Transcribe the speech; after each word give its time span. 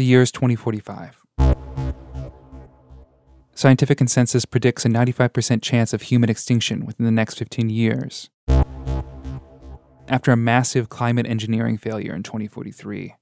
The 0.00 0.06
year 0.06 0.22
is 0.22 0.32
2045. 0.32 1.20
Scientific 3.52 3.98
consensus 3.98 4.46
predicts 4.46 4.86
a 4.86 4.88
95% 4.88 5.60
chance 5.60 5.92
of 5.92 6.00
human 6.00 6.30
extinction 6.30 6.86
within 6.86 7.04
the 7.04 7.12
next 7.12 7.34
15 7.34 7.68
years. 7.68 8.30
After 10.08 10.32
a 10.32 10.38
massive 10.38 10.88
climate 10.88 11.26
engineering 11.26 11.76
failure 11.76 12.14
in 12.14 12.22
2043. 12.22 13.14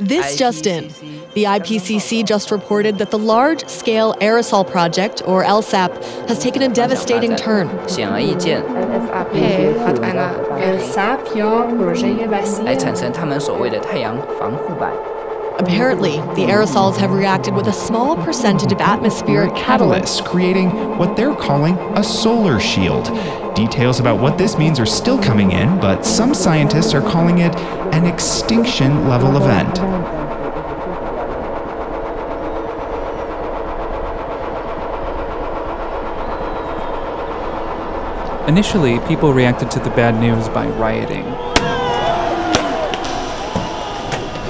This 0.00 0.36
just 0.38 0.66
in. 0.66 0.88
The 1.34 1.44
IPCC 1.44 2.24
just 2.24 2.50
reported 2.50 2.98
that 2.98 3.10
the 3.10 3.18
Large 3.18 3.66
Scale 3.68 4.14
Aerosol 4.20 4.68
Project, 4.68 5.22
or 5.26 5.44
LSAP, 5.44 6.02
has 6.28 6.38
taken 6.38 6.62
a 6.62 6.68
devastating 6.68 7.36
turn. 7.36 7.68
Apparently, 15.58 16.18
the 16.36 16.46
aerosols 16.46 16.96
have 16.98 17.10
reacted 17.10 17.52
with 17.52 17.66
a 17.66 17.72
small 17.72 18.16
percentage 18.16 18.70
of 18.70 18.80
atmospheric 18.80 19.50
catalysts, 19.54 20.24
creating 20.24 20.70
what 20.96 21.16
they're 21.16 21.34
calling 21.34 21.76
a 21.96 22.04
solar 22.04 22.60
shield. 22.60 23.06
Details 23.56 23.98
about 23.98 24.20
what 24.20 24.38
this 24.38 24.56
means 24.56 24.78
are 24.78 24.86
still 24.86 25.20
coming 25.20 25.50
in, 25.50 25.80
but 25.80 26.06
some 26.06 26.32
scientists 26.32 26.94
are 26.94 27.02
calling 27.02 27.38
it 27.38 27.56
an 27.92 28.06
extinction 28.06 29.08
level 29.08 29.36
event. 29.36 29.80
Initially, 38.48 39.00
people 39.08 39.34
reacted 39.34 39.72
to 39.72 39.80
the 39.80 39.90
bad 39.90 40.20
news 40.20 40.48
by 40.50 40.68
rioting. 40.68 41.47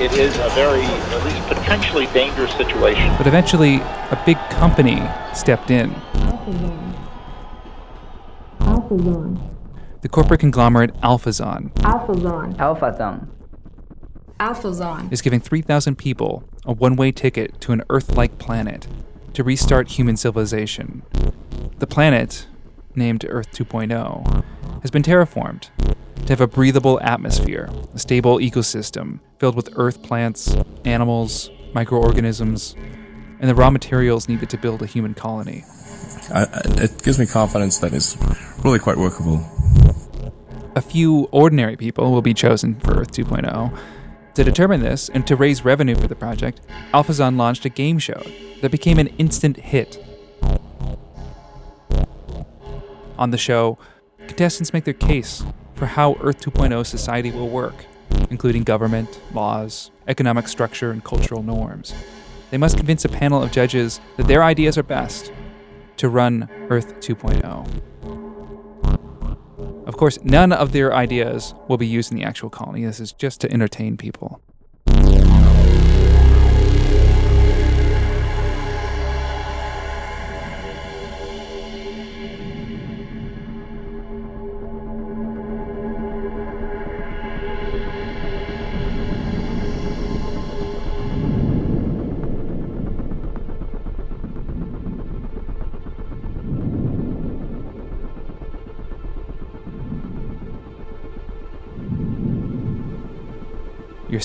It 0.01 0.13
is 0.13 0.33
a 0.37 0.49
very, 0.51 0.83
at 0.83 1.25
least 1.25 1.49
potentially 1.49 2.07
dangerous 2.15 2.53
situation. 2.53 3.13
But 3.19 3.27
eventually, 3.27 3.79
a 3.79 4.23
big 4.25 4.37
company 4.49 5.03
stepped 5.35 5.73
in. 5.73 5.91
Alphazon. 8.61 9.57
The 10.03 10.09
corporate 10.09 10.39
conglomerate 10.39 10.95
Alphazon 11.03 11.73
AlphaZon. 11.79 12.57
AlphaZone. 12.59 13.29
AlphaZon. 14.39 15.13
is 15.13 15.21
giving 15.21 15.41
3,000 15.41 15.99
people 15.99 16.49
a 16.65 16.73
one 16.73 16.95
way 16.95 17.11
ticket 17.11 17.61
to 17.63 17.73
an 17.73 17.83
Earth 17.91 18.17
like 18.17 18.39
planet 18.39 18.87
to 19.35 19.43
restart 19.43 19.89
human 19.89 20.17
civilization. 20.17 21.03
The 21.81 21.89
planet, 21.89 22.47
named 22.95 23.27
Earth 23.29 23.51
2.0, 23.51 24.45
has 24.81 24.93
been 24.93 25.03
terraformed 25.03 25.71
to 26.27 26.29
have 26.29 26.41
a 26.41 26.47
breathable 26.47 27.01
atmosphere, 27.01 27.71
a 27.95 27.99
stable 27.99 28.39
ecosystem 28.39 29.21
filled 29.39 29.55
with 29.55 29.71
earth 29.77 30.03
plants, 30.03 30.55
animals, 30.85 31.51
microorganisms, 31.75 32.75
and 33.41 33.49
the 33.49 33.55
raw 33.55 33.71
materials 33.71 34.29
needed 34.29 34.51
to 34.51 34.59
build 34.59 34.83
a 34.83 34.87
human 34.87 35.15
colony. 35.15 35.65
I, 36.35 36.47
it 36.83 37.03
gives 37.03 37.19
me 37.19 37.27
confidence 37.27 37.79
that 37.79 37.93
it's 37.95 38.17
really 38.65 38.79
quite 38.79 38.99
workable. 38.99 39.45
A 40.75 40.81
few 40.81 41.29
ordinary 41.33 41.77
people 41.77 42.13
will 42.13 42.23
be 42.23 42.35
chosen 42.35 42.79
for 42.81 43.01
Earth 43.01 43.13
2.0. 43.13 43.77
To 44.35 44.45
determine 44.45 44.81
this 44.81 45.09
and 45.09 45.27
to 45.27 45.35
raise 45.35 45.65
revenue 45.65 45.97
for 45.97 46.07
the 46.07 46.15
project, 46.15 46.61
Alphazon 46.95 47.37
launched 47.37 47.65
a 47.65 47.69
game 47.69 47.99
show 47.99 48.23
that 48.61 48.71
became 48.71 48.99
an 48.99 49.09
instant 49.19 49.57
hit. 49.57 50.05
On 53.19 53.31
the 53.31 53.39
show, 53.39 53.79
contestants 54.29 54.73
make 54.73 54.85
their 54.85 54.95
case 54.95 55.43
for 55.79 55.87
how 55.87 56.17
Earth 56.21 56.41
2.0 56.41 56.85
society 56.85 57.31
will 57.31 57.49
work, 57.49 57.87
including 58.31 58.65
government, 58.65 59.21
laws, 59.33 59.93
economic 60.09 60.49
structure, 60.49 60.91
and 60.91 61.05
cultural 61.05 61.43
norms. 61.43 61.95
They 62.51 62.59
must 62.59 62.77
convince 62.77 63.05
a 63.05 63.09
panel 63.09 63.43
of 63.43 63.53
judges 63.53 64.01
that 64.17 64.27
their 64.27 64.43
ideas 64.43 64.77
are 64.77 64.83
best 64.83 65.33
to 65.99 66.09
run 66.09 66.49
Earth 66.69 66.99
2.0. 67.01 67.83
Of 69.87 69.97
course, 69.97 70.19
none 70.25 70.53
of 70.53 70.73
their 70.73 70.93
ideas 70.93 71.55
will 71.69 71.79
be 71.79 71.87
used 71.87 72.11
in 72.11 72.19
the 72.19 72.25
actual 72.25 72.51
colony. 72.51 72.85
This 72.85 72.99
is 73.01 73.13
just 73.13 73.41
to 73.43 73.53
entertain 73.53 73.97
people. 73.97 74.41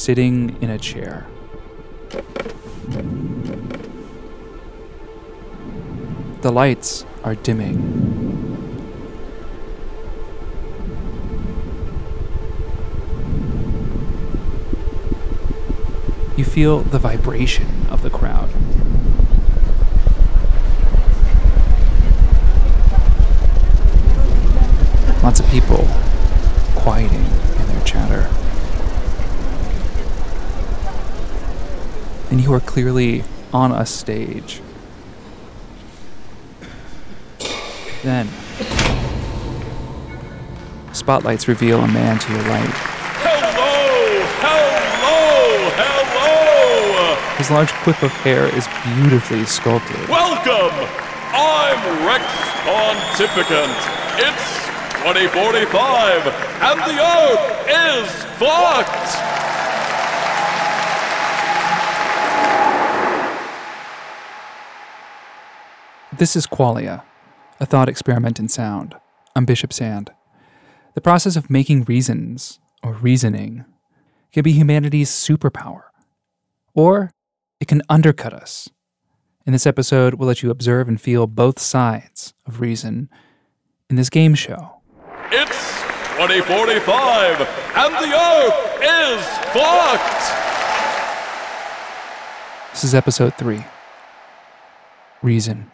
Sitting 0.04 0.62
in 0.62 0.70
a 0.70 0.78
chair. 0.78 1.26
The 6.42 6.52
lights 6.52 7.06
are 7.24 7.36
dimming. 7.36 7.78
You 16.36 16.44
feel 16.44 16.82
the 16.82 17.00
vibration 17.00 17.88
of 17.90 18.02
the 18.02 18.10
crowd. 18.10 18.50
Lots 25.24 25.40
of 25.40 25.48
people 25.48 25.88
quieting 26.76 27.24
in 27.24 27.68
their 27.68 27.82
chatter. 27.86 28.43
You 32.44 32.54
are 32.54 32.60
clearly 32.60 33.24
on 33.54 33.72
a 33.72 33.86
stage. 33.86 34.62
Then, 38.04 38.28
spotlights 40.92 41.48
reveal 41.48 41.80
a 41.80 41.88
man 41.88 42.20
to 42.20 42.32
your 42.34 42.42
right. 42.42 42.74
Hello! 43.24 44.28
Hello! 44.44 45.70
Hello! 45.80 47.16
His 47.38 47.50
large 47.50 47.72
quip 47.86 48.04
of 48.04 48.12
hair 48.12 48.54
is 48.54 48.68
beautifully 48.84 49.46
sculpted. 49.46 50.10
Welcome! 50.10 50.76
I'm 51.32 51.80
Rex 52.06 52.26
Pontificant. 52.68 53.72
It's 54.20 54.68
2045, 55.00 56.28
and 56.60 56.80
the 56.82 57.00
Earth 57.00 58.04
is 58.04 58.12
fucked! 58.36 59.33
This 66.24 66.38
is 66.38 66.48
Qualia, 66.48 67.04
a 67.60 67.66
thought 67.66 67.90
experiment 67.90 68.40
in 68.40 68.48
sound. 68.48 68.96
I'm 69.36 69.44
Bishop 69.44 69.74
Sand. 69.74 70.10
The 70.94 71.02
process 71.02 71.36
of 71.36 71.50
making 71.50 71.84
reasons, 71.84 72.62
or 72.82 72.94
reasoning, 72.94 73.66
can 74.32 74.42
be 74.42 74.54
humanity's 74.54 75.10
superpower, 75.10 75.82
or 76.74 77.12
it 77.60 77.68
can 77.68 77.82
undercut 77.90 78.32
us. 78.32 78.70
In 79.46 79.52
this 79.52 79.68
episode, 79.68 80.14
we'll 80.14 80.30
let 80.30 80.42
you 80.42 80.50
observe 80.50 80.88
and 80.88 81.02
feel 81.02 81.28
both 81.28 81.60
sides 81.60 82.34
of 82.46 82.62
reason 82.62 83.10
in 83.90 83.98
this 83.98 84.10
game 84.10 84.34
show. 84.34 84.78
It's 85.30 85.82
2045, 86.16 87.42
and 87.76 87.94
the 87.96 88.16
Earth 88.16 88.82
is 88.82 89.28
fucked! 89.52 90.32
This 92.72 92.86
is 92.86 92.96
episode 92.96 93.34
three 93.34 93.66
Reason. 95.22 95.70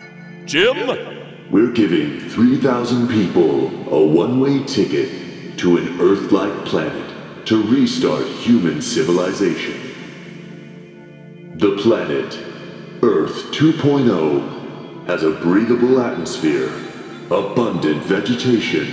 Jim? 0.50 1.52
We're 1.52 1.72
giving 1.72 2.28
3,000 2.28 3.08
people 3.08 3.68
a 3.94 4.04
one 4.04 4.40
way 4.40 4.64
ticket 4.64 5.60
to 5.60 5.78
an 5.78 6.02
Earth 6.02 6.32
like 6.32 6.66
planet 6.66 7.46
to 7.46 7.62
restart 7.72 8.26
human 8.26 8.82
civilization. 8.82 9.94
The 11.54 11.78
planet, 11.78 12.36
Earth 13.04 13.52
2.0, 13.52 15.06
has 15.06 15.22
a 15.22 15.34
breathable 15.34 16.02
atmosphere, 16.02 16.74
abundant 17.26 18.02
vegetation, 18.06 18.88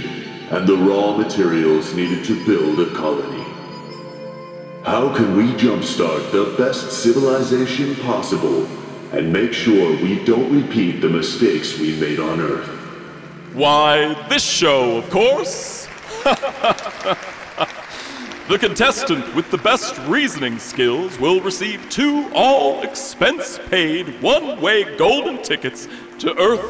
and 0.51 0.67
the 0.67 0.77
raw 0.77 1.17
materials 1.17 1.95
needed 1.95 2.23
to 2.27 2.45
build 2.45 2.81
a 2.81 2.95
colony. 2.95 3.45
How 4.85 5.17
can 5.17 5.35
we 5.35 5.55
jumpstart 5.55 6.33
the 6.33 6.55
best 6.59 6.93
civilization 6.93 7.97
possible 7.97 8.69
and 9.13 9.33
make 9.33 9.53
sure 9.53 9.91
we 10.03 10.25
don't 10.25 10.53
repeat 10.53 11.01
the 11.01 11.09
mistakes 11.09 11.79
we 11.79 11.99
made 11.99 12.19
on 12.19 12.41
Earth? 12.41 12.69
Why, 13.53 14.15
this 14.29 14.45
show, 14.45 14.99
of 14.99 15.09
course. 15.11 15.89
The 18.49 18.59
contestant 18.61 19.35
with 19.35 19.51
the 19.51 19.59
best 19.59 19.99
reasoning 20.07 20.61
skills 20.61 21.19
will 21.19 21.41
receive 21.41 21.85
two 21.91 22.31
all 22.33 22.81
expense 22.83 23.59
paid 23.71 24.23
one 24.23 24.61
way 24.61 24.97
golden 24.97 25.43
tickets 25.43 25.89
to 26.21 26.33
Earth 26.39 26.61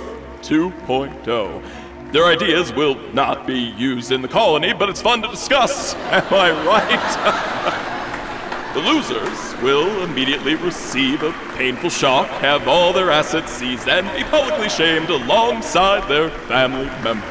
2.0. 0.40 2.12
Their 2.12 2.24
ideas 2.24 2.72
will 2.72 2.94
not 3.12 3.46
be 3.46 3.58
used 3.58 4.10
in 4.10 4.22
the 4.22 4.28
colony, 4.28 4.72
but 4.72 4.88
it's 4.88 5.02
fun 5.02 5.20
to 5.20 5.28
discuss. 5.28 5.94
Am 6.10 6.24
I 6.32 6.50
right? 6.64 7.96
the 8.76 8.82
losers 8.82 9.62
will 9.62 10.02
immediately 10.02 10.54
receive 10.54 11.22
a 11.22 11.32
painful 11.56 11.88
shock, 11.88 12.28
have 12.42 12.68
all 12.68 12.92
their 12.92 13.10
assets 13.10 13.50
seized, 13.50 13.88
and 13.88 14.06
be 14.14 14.22
publicly 14.24 14.68
shamed 14.68 15.08
alongside 15.08 16.06
their 16.10 16.28
family 16.28 16.84
members. 17.02 17.24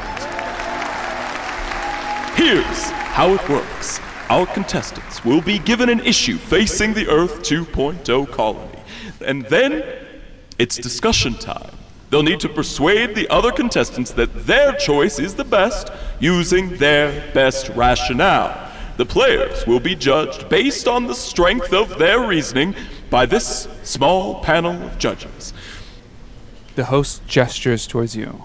Here's 2.34 2.90
how 3.14 3.32
it 3.32 3.48
works 3.48 4.00
our 4.28 4.44
contestants 4.46 5.24
will 5.24 5.40
be 5.40 5.60
given 5.60 5.88
an 5.88 6.00
issue 6.00 6.36
facing 6.36 6.94
the 6.94 7.06
Earth 7.06 7.42
2.0 7.42 8.32
colony, 8.32 8.80
and 9.24 9.44
then 9.44 9.84
it's 10.58 10.74
discussion 10.74 11.34
time. 11.34 11.70
They'll 12.10 12.24
need 12.24 12.40
to 12.40 12.48
persuade 12.48 13.14
the 13.14 13.28
other 13.28 13.52
contestants 13.52 14.10
that 14.12 14.46
their 14.46 14.72
choice 14.72 15.20
is 15.20 15.36
the 15.36 15.44
best 15.44 15.92
using 16.18 16.76
their 16.78 17.32
best 17.32 17.68
rationale. 17.76 18.65
The 18.96 19.06
players 19.06 19.66
will 19.66 19.80
be 19.80 19.94
judged 19.94 20.48
based 20.48 20.88
on 20.88 21.06
the 21.06 21.14
strength 21.14 21.72
of 21.72 21.98
their 21.98 22.26
reasoning 22.26 22.74
by 23.10 23.26
this 23.26 23.68
small 23.82 24.40
panel 24.42 24.82
of 24.82 24.98
judges. 24.98 25.52
The 26.76 26.86
host 26.86 27.26
gestures 27.26 27.86
towards 27.86 28.16
you. 28.16 28.44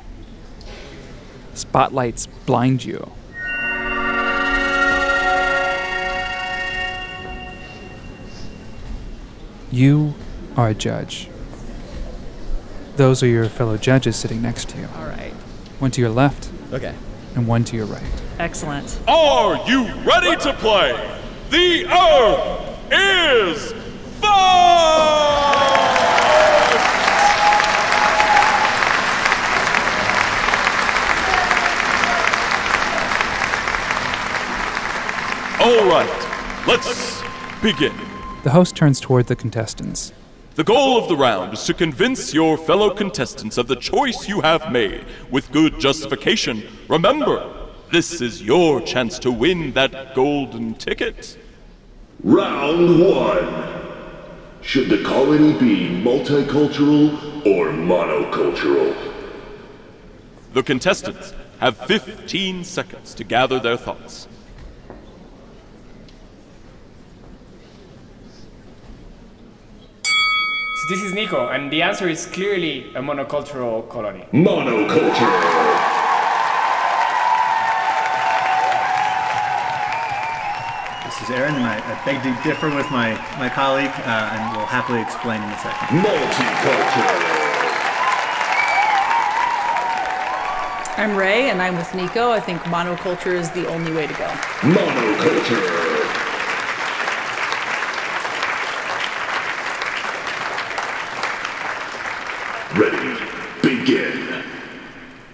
Spotlights 1.53 2.27
blind 2.45 2.83
you. 2.83 3.12
You 9.71 10.13
are 10.57 10.69
a 10.69 10.74
judge. 10.74 11.30
Those 12.98 13.24
are 13.24 13.27
your 13.27 13.48
fellow 13.48 13.77
judges 13.77 14.15
sitting 14.18 14.42
next 14.42 14.69
to 14.69 14.77
you. 14.77 14.88
All 14.98 15.06
right. 15.06 15.31
One 15.80 15.92
to 15.92 16.01
your 16.01 16.09
left 16.09 16.50
Okay. 16.74 16.94
and 17.36 17.48
one 17.48 17.63
to 17.65 17.75
your 17.77 17.86
right. 17.86 18.03
Excellent. 18.41 18.99
Are 19.07 19.69
you 19.69 19.85
ready 20.03 20.35
to 20.35 20.53
play? 20.53 20.93
The 21.51 21.85
Earth 21.85 22.91
is 22.91 23.71
fucked! 24.19 24.31
All 35.61 35.88
right, 35.88 36.63
let's 36.65 37.21
begin. 37.61 37.93
The 38.43 38.49
host 38.49 38.75
turns 38.75 38.99
toward 38.99 39.27
the 39.27 39.35
contestants. 39.35 40.13
The 40.55 40.63
goal 40.63 40.97
of 40.97 41.07
the 41.07 41.15
round 41.15 41.53
is 41.53 41.63
to 41.65 41.75
convince 41.75 42.33
your 42.33 42.57
fellow 42.57 42.89
contestants 42.89 43.59
of 43.59 43.67
the 43.67 43.75
choice 43.75 44.27
you 44.27 44.41
have 44.41 44.71
made 44.71 45.05
with 45.29 45.51
good 45.51 45.79
justification. 45.79 46.63
Remember, 46.89 47.61
this 47.91 48.21
is 48.21 48.41
your 48.41 48.81
chance 48.81 49.19
to 49.19 49.31
win 49.31 49.73
that 49.73 50.15
golden 50.15 50.75
ticket. 50.75 51.38
Round 52.23 52.99
one. 52.99 53.81
Should 54.61 54.89
the 54.89 55.03
colony 55.03 55.53
be 55.59 55.89
multicultural 55.89 57.45
or 57.45 57.71
monocultural? 57.71 58.95
The 60.53 60.63
contestants 60.63 61.33
have 61.59 61.77
15 61.77 62.63
seconds 62.63 63.13
to 63.15 63.23
gather 63.23 63.59
their 63.59 63.77
thoughts. 63.77 64.27
So 70.81 70.88
this 70.89 71.01
is 71.01 71.13
Nico, 71.13 71.47
and 71.49 71.71
the 71.71 71.81
answer 71.81 72.07
is 72.07 72.25
clearly 72.25 72.93
a 72.95 73.01
monocultural 73.01 73.89
colony. 73.89 74.25
Monocultural. 74.31 75.70
Aaron, 81.31 81.56
and 81.56 81.66
I, 81.66 81.78
I 81.80 82.06
beg 82.06 82.22
to 82.24 82.44
differ 82.44 82.69
with 82.69 82.89
my, 82.92 83.13
my 83.39 83.50
colleague, 83.50 83.92
uh, 84.06 84.36
and 84.36 84.57
will 84.57 84.66
happily 84.66 85.01
explain 85.01 85.42
in 85.42 85.50
a 85.50 85.57
second. 85.60 86.00
Multicultural. 86.00 87.42
I'm 90.98 91.16
Ray, 91.16 91.50
and 91.50 91.62
I'm 91.62 91.78
with 91.78 91.95
Nico. 91.95 92.31
I 92.31 92.39
think 92.39 92.62
monoculture 92.63 93.33
is 93.33 93.50
the 93.51 93.66
only 93.68 93.92
way 93.94 94.07
to 94.07 94.13
go. 94.13 94.28
Monoculture. 94.62 95.62
Ready. 102.77 103.18
Begin. 103.62 104.44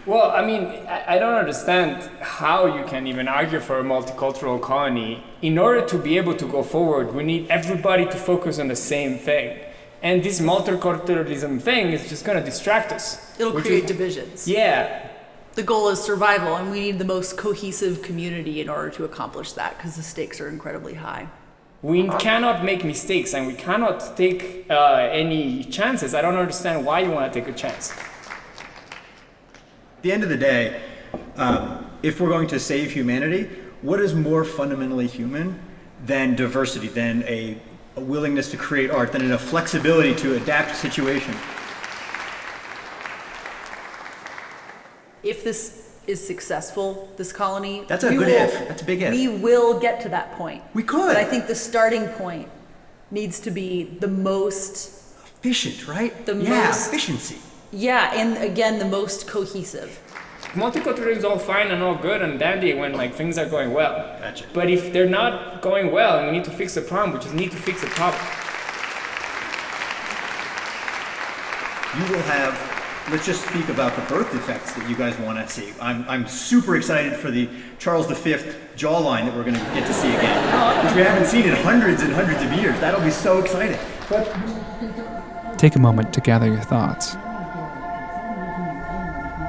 Well, 0.05 0.31
I 0.31 0.45
mean, 0.45 0.76
I, 1.07 1.15
I 1.15 1.19
don't 1.19 1.35
understand 1.35 2.09
how 2.21 2.77
you 2.77 2.85
can 2.85 3.07
even 3.07 3.27
argue 3.27 3.59
for 3.59 3.79
a 3.79 3.83
multicultural 3.83 4.61
colony. 4.61 5.23
In 5.41 5.57
order 5.57 5.85
to 5.85 5.97
be 5.97 6.17
able 6.17 6.35
to 6.35 6.45
go 6.45 6.63
forward, 6.63 7.13
we 7.13 7.23
need 7.23 7.49
everybody 7.49 8.05
to 8.05 8.17
focus 8.17 8.59
on 8.59 8.67
the 8.67 8.75
same 8.75 9.17
thing. 9.17 9.59
And 10.03 10.23
this 10.23 10.39
multiculturalism 10.39 11.61
thing 11.61 11.91
is 11.91 12.07
just 12.09 12.23
going 12.23 12.37
to 12.37 12.43
distract 12.43 12.91
us. 12.91 13.39
It'll 13.39 13.53
create 13.53 13.85
is- 13.85 13.89
divisions. 13.89 14.47
Yeah. 14.47 15.05
The 15.55 15.63
goal 15.63 15.89
is 15.89 15.99
survival, 15.99 16.55
and 16.55 16.69
we 16.69 16.79
need 16.79 16.99
the 16.99 17.05
most 17.05 17.35
cohesive 17.35 18.03
community 18.03 18.61
in 18.61 18.69
order 18.69 18.91
to 18.91 19.05
accomplish 19.05 19.53
that 19.53 19.75
because 19.75 19.95
the 19.95 20.03
stakes 20.03 20.39
are 20.39 20.47
incredibly 20.47 20.93
high. 20.93 21.29
We 21.81 22.07
cannot 22.19 22.63
make 22.63 22.83
mistakes 22.83 23.33
and 23.33 23.47
we 23.47 23.55
cannot 23.55 24.15
take 24.15 24.67
uh, 24.69 25.09
any 25.11 25.63
chances. 25.63 26.13
I 26.13 26.21
don't 26.21 26.35
understand 26.35 26.85
why 26.85 26.99
you 26.99 27.11
want 27.11 27.31
to 27.31 27.39
take 27.39 27.49
a 27.49 27.57
chance. 27.57 27.91
At 27.91 27.97
the 30.03 30.11
end 30.11 30.23
of 30.23 30.29
the 30.29 30.37
day, 30.37 30.79
um, 31.37 31.89
if 32.03 32.19
we're 32.19 32.29
going 32.29 32.47
to 32.47 32.59
save 32.59 32.91
humanity, 32.91 33.49
what 33.81 33.99
is 33.99 34.13
more 34.13 34.43
fundamentally 34.43 35.07
human 35.07 35.59
than 36.05 36.35
diversity, 36.35 36.87
than 36.87 37.23
a, 37.23 37.57
a 37.95 38.01
willingness 38.01 38.51
to 38.51 38.57
create 38.57 38.89
art, 38.91 39.11
than 39.11 39.31
a 39.31 39.37
flexibility 39.37 40.13
to 40.15 40.35
adapt 40.35 40.69
to 40.69 40.75
situation? 40.75 41.33
If 45.23 45.43
this 45.43 45.95
is 46.07 46.25
successful, 46.25 47.11
this 47.17 47.33
colony, 47.33 47.83
That's 47.87 48.03
a 48.03 48.09
good 48.09 48.19
will- 48.19 48.27
if. 48.29 48.67
That's 48.67 48.81
a 48.81 48.85
big 48.85 49.01
if. 49.01 49.11
We 49.11 49.27
will 49.27 49.79
get 49.79 50.01
to 50.01 50.09
that 50.09 50.33
point. 50.37 50.63
We 50.73 50.83
could. 50.83 51.07
But 51.07 51.17
I 51.17 51.25
think 51.25 51.47
the 51.47 51.55
starting 51.55 52.07
point 52.09 52.47
needs 53.11 53.39
to 53.41 53.51
be 53.51 53.83
the 53.99 54.07
most 54.07 54.93
Efficient, 55.39 55.87
right? 55.87 56.25
The 56.25 56.35
yeah, 56.35 56.65
most- 56.67 56.87
efficiency. 56.87 57.37
Yeah, 57.71 58.11
and 58.15 58.37
again, 58.37 58.79
the 58.79 58.85
most 58.85 59.27
cohesive. 59.27 59.99
Multiculturalism 60.53 61.17
is 61.17 61.25
all 61.25 61.37
fine 61.37 61.67
and 61.67 61.83
all 61.83 61.95
good 61.95 62.21
and 62.21 62.39
dandy 62.39 62.73
when 62.73 62.93
like 62.93 63.13
things 63.13 63.37
are 63.37 63.45
going 63.45 63.73
well. 63.73 64.17
Gotcha. 64.19 64.45
But 64.53 64.69
if 64.69 64.93
they're 64.93 65.09
not 65.09 65.61
going 65.61 65.91
well 65.91 66.17
and 66.17 66.27
we 66.27 66.33
need 66.33 66.45
to 66.45 66.51
fix 66.51 66.73
the 66.73 66.81
problem, 66.81 67.17
we 67.17 67.23
just 67.23 67.35
need 67.35 67.51
to 67.51 67.57
fix 67.57 67.81
the 67.81 67.87
problem. 67.87 68.21
You 71.97 72.13
will 72.13 72.23
have. 72.23 72.75
Let's 73.09 73.25
just 73.25 73.47
speak 73.47 73.69
about 73.69 73.95
the 73.95 74.01
birth 74.13 74.31
defects 74.33 74.73
that 74.73 74.89
you 74.89 74.95
guys 74.95 75.17
want 75.19 75.37
to 75.39 75.47
see. 75.51 75.73
I'm, 75.79 76.07
I'm 76.09 76.27
super 76.27 76.75
excited 76.75 77.15
for 77.15 77.31
the 77.31 77.47
Charles 77.79 78.05
V 78.07 78.33
jawline 78.75 79.25
that 79.25 79.33
we're 79.33 79.45
going 79.45 79.55
to 79.55 79.61
get 79.73 79.87
to 79.87 79.93
see 79.93 80.09
again, 80.09 80.85
which 80.85 80.93
we 80.93 81.01
haven't 81.01 81.25
seen 81.25 81.45
in 81.45 81.55
hundreds 81.55 82.01
and 82.01 82.11
hundreds 82.11 82.43
of 82.43 82.51
years. 82.51 82.77
That'll 82.81 82.99
be 82.99 83.09
so 83.09 83.39
exciting. 83.39 83.79
Take 85.57 85.77
a 85.77 85.79
moment 85.79 86.13
to 86.13 86.21
gather 86.21 86.47
your 86.47 86.61
thoughts. 86.61 87.15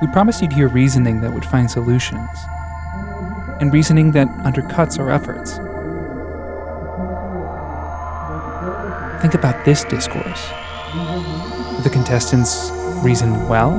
We 0.01 0.07
promised 0.07 0.41
you'd 0.41 0.53
hear 0.53 0.69
reasoning 0.69 1.21
that 1.23 1.33
would 1.33 1.45
find 1.45 1.69
solutions, 1.69 2.31
and 3.61 3.73
reasoning 3.73 4.13
that 4.13 4.29
undercuts 4.45 4.97
our 5.01 5.11
efforts. 5.11 5.57
Think 9.21 9.35
about 9.35 9.65
this 9.65 9.83
discourse. 9.85 10.49
Did 11.75 11.85
the 11.85 11.91
contestants 11.91 12.71
reason 13.03 13.49
well? 13.49 13.73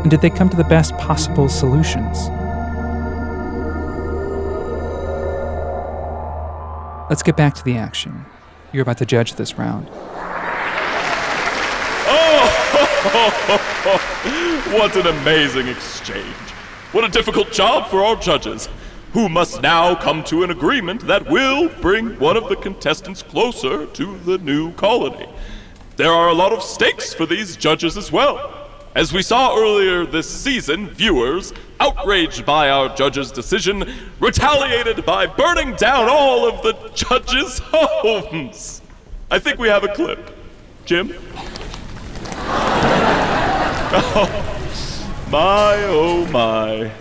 And 0.00 0.10
did 0.10 0.22
they 0.22 0.30
come 0.30 0.48
to 0.48 0.56
the 0.56 0.64
best 0.64 0.96
possible 0.96 1.50
solutions? 1.50 2.16
Let's 7.10 7.22
get 7.22 7.36
back 7.36 7.54
to 7.56 7.64
the 7.64 7.76
action. 7.76 8.24
You're 8.72 8.82
about 8.82 8.98
to 8.98 9.06
judge 9.06 9.34
this 9.34 9.58
round. 9.58 9.90
What 14.72 14.96
an 14.96 15.06
amazing 15.06 15.68
exchange. 15.68 16.34
What 16.90 17.04
a 17.04 17.08
difficult 17.08 17.52
job 17.52 17.88
for 17.88 18.02
our 18.02 18.16
judges, 18.16 18.68
who 19.12 19.28
must 19.28 19.62
now 19.62 19.94
come 19.94 20.24
to 20.24 20.42
an 20.42 20.50
agreement 20.50 21.06
that 21.06 21.30
will 21.30 21.68
bring 21.80 22.18
one 22.18 22.36
of 22.36 22.48
the 22.48 22.56
contestants 22.56 23.22
closer 23.22 23.86
to 23.86 24.18
the 24.18 24.38
new 24.38 24.72
colony. 24.72 25.28
There 25.96 26.10
are 26.10 26.30
a 26.30 26.34
lot 26.34 26.52
of 26.52 26.64
stakes 26.64 27.14
for 27.14 27.26
these 27.26 27.56
judges 27.56 27.96
as 27.96 28.10
well. 28.10 28.70
As 28.96 29.12
we 29.12 29.22
saw 29.22 29.56
earlier 29.56 30.04
this 30.04 30.28
season, 30.28 30.88
viewers, 30.88 31.52
outraged 31.78 32.44
by 32.44 32.70
our 32.70 32.92
judge's 32.96 33.30
decision, 33.30 33.88
retaliated 34.18 35.06
by 35.06 35.26
burning 35.26 35.76
down 35.76 36.08
all 36.08 36.48
of 36.48 36.62
the 36.64 36.72
judges' 36.92 37.60
homes. 37.64 38.82
I 39.30 39.38
think 39.38 39.60
we 39.60 39.68
have 39.68 39.84
a 39.84 39.94
clip. 39.94 40.32
Jim? 40.86 41.14
My, 45.30 45.82
oh, 45.86 46.24
my. 46.26 46.92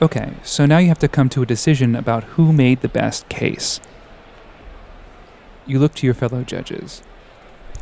Okay, 0.00 0.32
so 0.42 0.64
now 0.64 0.78
you 0.78 0.88
have 0.88 0.98
to 1.00 1.08
come 1.08 1.28
to 1.28 1.42
a 1.42 1.46
decision 1.46 1.94
about 1.94 2.24
who 2.24 2.54
made 2.54 2.80
the 2.80 2.88
best 2.88 3.28
case. 3.28 3.80
You 5.66 5.78
look 5.78 5.94
to 5.96 6.06
your 6.06 6.14
fellow 6.14 6.42
judges. 6.42 7.02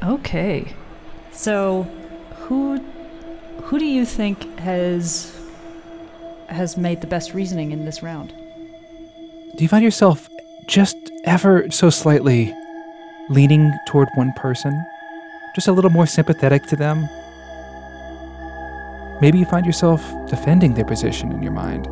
Okay. 0.02 0.74
So, 1.30 1.84
who 2.40 2.78
who 3.62 3.78
do 3.78 3.86
you 3.86 4.04
think 4.04 4.58
has 4.58 5.38
has 6.48 6.76
made 6.76 7.02
the 7.02 7.06
best 7.06 7.34
reasoning 7.34 7.70
in 7.70 7.84
this 7.84 8.02
round? 8.02 8.34
Do 9.56 9.62
you 9.62 9.68
find 9.68 9.84
yourself 9.84 10.28
just 10.66 10.96
ever 11.24 11.70
so 11.70 11.88
slightly 11.88 12.52
leaning 13.28 13.72
toward 13.86 14.08
one 14.16 14.32
person? 14.32 14.84
Just 15.54 15.66
a 15.66 15.72
little 15.72 15.90
more 15.90 16.06
sympathetic 16.06 16.66
to 16.66 16.76
them? 16.76 17.08
Maybe 19.20 19.38
you 19.38 19.44
find 19.44 19.66
yourself 19.66 20.00
defending 20.28 20.74
their 20.74 20.84
position 20.84 21.32
in 21.32 21.42
your 21.42 21.52
mind. 21.52 21.88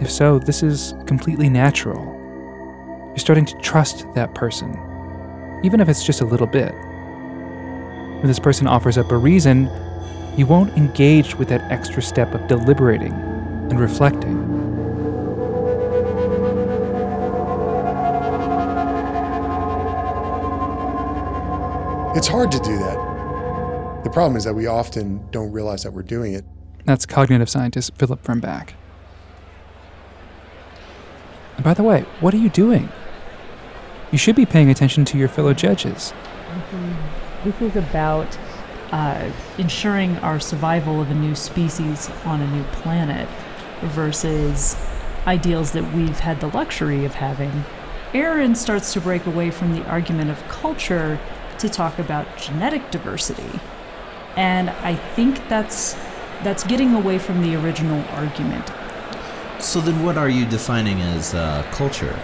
If 0.00 0.10
so, 0.10 0.38
this 0.38 0.62
is 0.62 0.94
completely 1.06 1.48
natural. 1.48 2.04
You're 3.08 3.18
starting 3.18 3.46
to 3.46 3.58
trust 3.60 4.04
that 4.14 4.34
person, 4.34 4.70
even 5.64 5.80
if 5.80 5.88
it's 5.88 6.04
just 6.04 6.20
a 6.20 6.26
little 6.26 6.46
bit. 6.46 6.74
When 6.74 8.26
this 8.26 8.38
person 8.38 8.66
offers 8.66 8.98
up 8.98 9.10
a 9.10 9.16
reason, 9.16 9.70
you 10.36 10.44
won't 10.44 10.76
engage 10.76 11.34
with 11.36 11.48
that 11.48 11.62
extra 11.72 12.02
step 12.02 12.34
of 12.34 12.46
deliberating 12.46 13.12
and 13.12 13.80
reflecting. 13.80 14.75
It's 22.16 22.28
hard 22.28 22.50
to 22.52 22.58
do 22.60 22.78
that. 22.78 24.00
The 24.02 24.08
problem 24.08 24.38
is 24.38 24.44
that 24.44 24.54
we 24.54 24.66
often 24.66 25.28
don't 25.30 25.52
realize 25.52 25.82
that 25.82 25.92
we're 25.92 26.02
doing 26.02 26.32
it. 26.32 26.46
That's 26.86 27.04
cognitive 27.04 27.50
scientist 27.50 27.94
Philip 27.98 28.22
Fernbach. 28.22 28.70
And 31.56 31.62
by 31.62 31.74
the 31.74 31.82
way, 31.82 32.06
what 32.20 32.32
are 32.32 32.38
you 32.38 32.48
doing? 32.48 32.88
You 34.12 34.16
should 34.16 34.34
be 34.34 34.46
paying 34.46 34.70
attention 34.70 35.04
to 35.04 35.18
your 35.18 35.28
fellow 35.28 35.52
judges. 35.52 36.14
This 37.44 37.60
is 37.60 37.76
about 37.76 38.38
uh, 38.92 39.30
ensuring 39.58 40.16
our 40.20 40.40
survival 40.40 41.02
of 41.02 41.10
a 41.10 41.14
new 41.14 41.34
species 41.34 42.08
on 42.24 42.40
a 42.40 42.50
new 42.50 42.64
planet 42.64 43.28
versus 43.82 44.74
ideals 45.26 45.72
that 45.72 45.92
we've 45.92 46.20
had 46.20 46.40
the 46.40 46.48
luxury 46.48 47.04
of 47.04 47.16
having. 47.16 47.66
Aaron 48.14 48.54
starts 48.54 48.94
to 48.94 49.02
break 49.02 49.26
away 49.26 49.50
from 49.50 49.74
the 49.74 49.84
argument 49.84 50.30
of 50.30 50.42
culture 50.48 51.20
to 51.60 51.68
talk 51.68 51.98
about 51.98 52.26
genetic 52.36 52.90
diversity. 52.90 53.60
And 54.36 54.70
I 54.70 54.94
think 54.94 55.48
that's 55.48 55.94
that's 56.42 56.64
getting 56.64 56.94
away 56.94 57.18
from 57.18 57.42
the 57.42 57.56
original 57.56 58.04
argument. 58.10 58.70
So 59.58 59.80
then 59.80 60.04
what 60.04 60.18
are 60.18 60.28
you 60.28 60.44
defining 60.44 61.00
as 61.00 61.34
uh, 61.34 61.62
culture? 61.72 62.18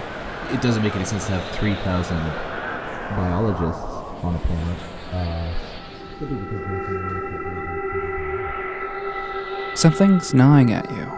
It 0.51 0.61
doesn't 0.61 0.83
make 0.83 0.95
any 0.95 1.07
sense 1.07 1.27
to 1.27 1.33
have 1.33 1.59
3,000 1.59 2.17
biologists 3.17 3.83
on 4.23 4.35
a 4.35 4.39
planet. 4.39 4.79
Uh, 5.12 5.53
Something's 9.75 10.35
gnawing 10.35 10.73
at 10.73 10.91
you. 10.91 11.09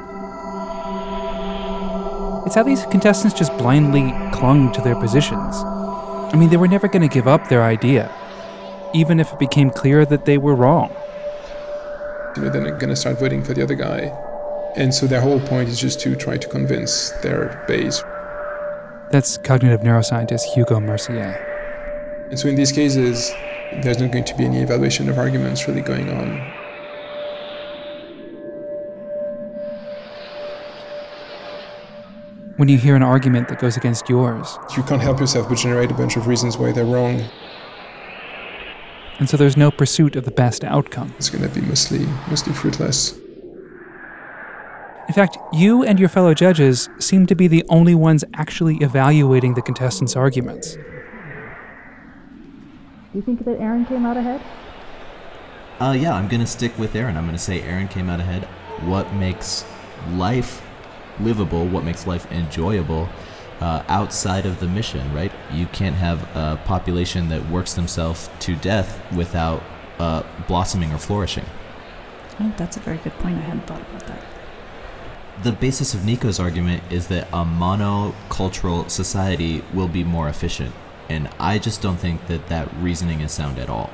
It's 2.46 2.54
how 2.54 2.62
these 2.62 2.86
contestants 2.86 3.36
just 3.36 3.56
blindly 3.58 4.12
clung 4.32 4.70
to 4.72 4.80
their 4.80 4.94
positions. 4.94 5.56
I 6.34 6.36
mean, 6.36 6.50
they 6.50 6.56
were 6.56 6.66
never 6.66 6.88
going 6.88 7.08
to 7.08 7.14
give 7.14 7.28
up 7.28 7.48
their 7.48 7.62
idea, 7.62 8.10
even 8.92 9.20
if 9.20 9.32
it 9.32 9.38
became 9.38 9.70
clear 9.70 10.04
that 10.04 10.24
they 10.24 10.36
were 10.36 10.56
wrong. 10.56 10.90
You 12.34 12.42
know, 12.42 12.50
they're 12.50 12.72
going 12.72 12.88
to 12.88 12.96
start 12.96 13.20
voting 13.20 13.44
for 13.44 13.54
the 13.54 13.62
other 13.62 13.76
guy. 13.76 14.10
And 14.74 14.92
so 14.92 15.06
their 15.06 15.20
whole 15.20 15.38
point 15.38 15.68
is 15.68 15.80
just 15.80 16.00
to 16.00 16.16
try 16.16 16.36
to 16.36 16.48
convince 16.48 17.12
their 17.22 17.64
base. 17.68 18.02
That's 19.12 19.36
cognitive 19.38 19.82
neuroscientist 19.82 20.42
Hugo 20.54 20.80
Mercier. 20.80 21.38
And 22.30 22.36
so 22.36 22.48
in 22.48 22.56
these 22.56 22.72
cases, 22.72 23.30
there's 23.84 24.00
not 24.00 24.10
going 24.10 24.24
to 24.24 24.36
be 24.36 24.44
any 24.44 24.58
evaluation 24.58 25.08
of 25.08 25.18
arguments 25.18 25.68
really 25.68 25.82
going 25.82 26.10
on. 26.10 26.53
When 32.56 32.68
you 32.68 32.78
hear 32.78 32.94
an 32.94 33.02
argument 33.02 33.48
that 33.48 33.58
goes 33.58 33.76
against 33.76 34.08
yours, 34.08 34.58
you 34.76 34.84
can't 34.84 35.02
help 35.02 35.18
yourself 35.18 35.48
but 35.48 35.58
generate 35.58 35.90
a 35.90 35.94
bunch 35.94 36.16
of 36.16 36.28
reasons 36.28 36.56
why 36.56 36.70
they're 36.70 36.84
wrong. 36.84 37.20
And 39.18 39.28
so 39.28 39.36
there's 39.36 39.56
no 39.56 39.72
pursuit 39.72 40.14
of 40.14 40.24
the 40.24 40.30
best 40.30 40.62
outcome. 40.62 41.12
It's 41.16 41.30
going 41.30 41.42
to 41.42 41.48
be 41.48 41.66
mostly, 41.66 42.06
mostly 42.28 42.52
fruitless. 42.52 43.18
In 45.08 45.14
fact, 45.14 45.36
you 45.52 45.82
and 45.82 45.98
your 45.98 46.08
fellow 46.08 46.32
judges 46.32 46.88
seem 46.98 47.26
to 47.26 47.34
be 47.34 47.48
the 47.48 47.64
only 47.68 47.94
ones 47.94 48.24
actually 48.34 48.76
evaluating 48.76 49.54
the 49.54 49.62
contestants' 49.62 50.14
arguments. 50.16 50.74
Do 50.74 50.80
you 53.14 53.22
think 53.22 53.44
that 53.44 53.60
Aaron 53.60 53.84
came 53.84 54.06
out 54.06 54.16
ahead? 54.16 54.40
Uh, 55.80 55.96
yeah, 55.98 56.14
I'm 56.14 56.28
gonna 56.28 56.46
stick 56.46 56.76
with 56.78 56.94
Aaron. 56.94 57.16
I'm 57.16 57.26
gonna 57.26 57.36
say 57.36 57.62
Aaron 57.62 57.88
came 57.88 58.08
out 58.08 58.20
ahead. 58.20 58.44
What 58.88 59.12
makes 59.12 59.64
life 60.12 60.63
livable? 61.20 61.66
What 61.66 61.84
makes 61.84 62.06
life 62.06 62.30
enjoyable? 62.30 63.08
Uh, 63.60 63.82
outside 63.88 64.46
of 64.46 64.58
the 64.60 64.66
mission, 64.66 65.14
right? 65.14 65.32
You 65.52 65.66
can't 65.66 65.94
have 65.94 66.22
a 66.36 66.60
population 66.64 67.28
that 67.28 67.48
works 67.48 67.72
themselves 67.72 68.28
to 68.40 68.56
death 68.56 69.00
without 69.14 69.62
uh, 69.98 70.24
blossoming 70.48 70.92
or 70.92 70.98
flourishing. 70.98 71.44
Oh, 72.40 72.52
that's 72.56 72.76
a 72.76 72.80
very 72.80 72.98
good 72.98 73.12
point. 73.14 73.38
I 73.38 73.42
hadn't 73.42 73.66
thought 73.66 73.80
about 73.80 74.06
that. 74.08 74.22
The 75.42 75.52
basis 75.52 75.94
of 75.94 76.04
Nico's 76.04 76.40
argument 76.40 76.82
is 76.90 77.08
that 77.08 77.28
a 77.28 77.44
monocultural 77.44 78.90
society 78.90 79.62
will 79.72 79.88
be 79.88 80.04
more 80.04 80.28
efficient, 80.28 80.74
and 81.08 81.28
I 81.38 81.58
just 81.58 81.80
don't 81.80 81.96
think 81.96 82.26
that 82.26 82.48
that 82.48 82.68
reasoning 82.80 83.20
is 83.20 83.32
sound 83.32 83.58
at 83.58 83.68
all. 83.68 83.90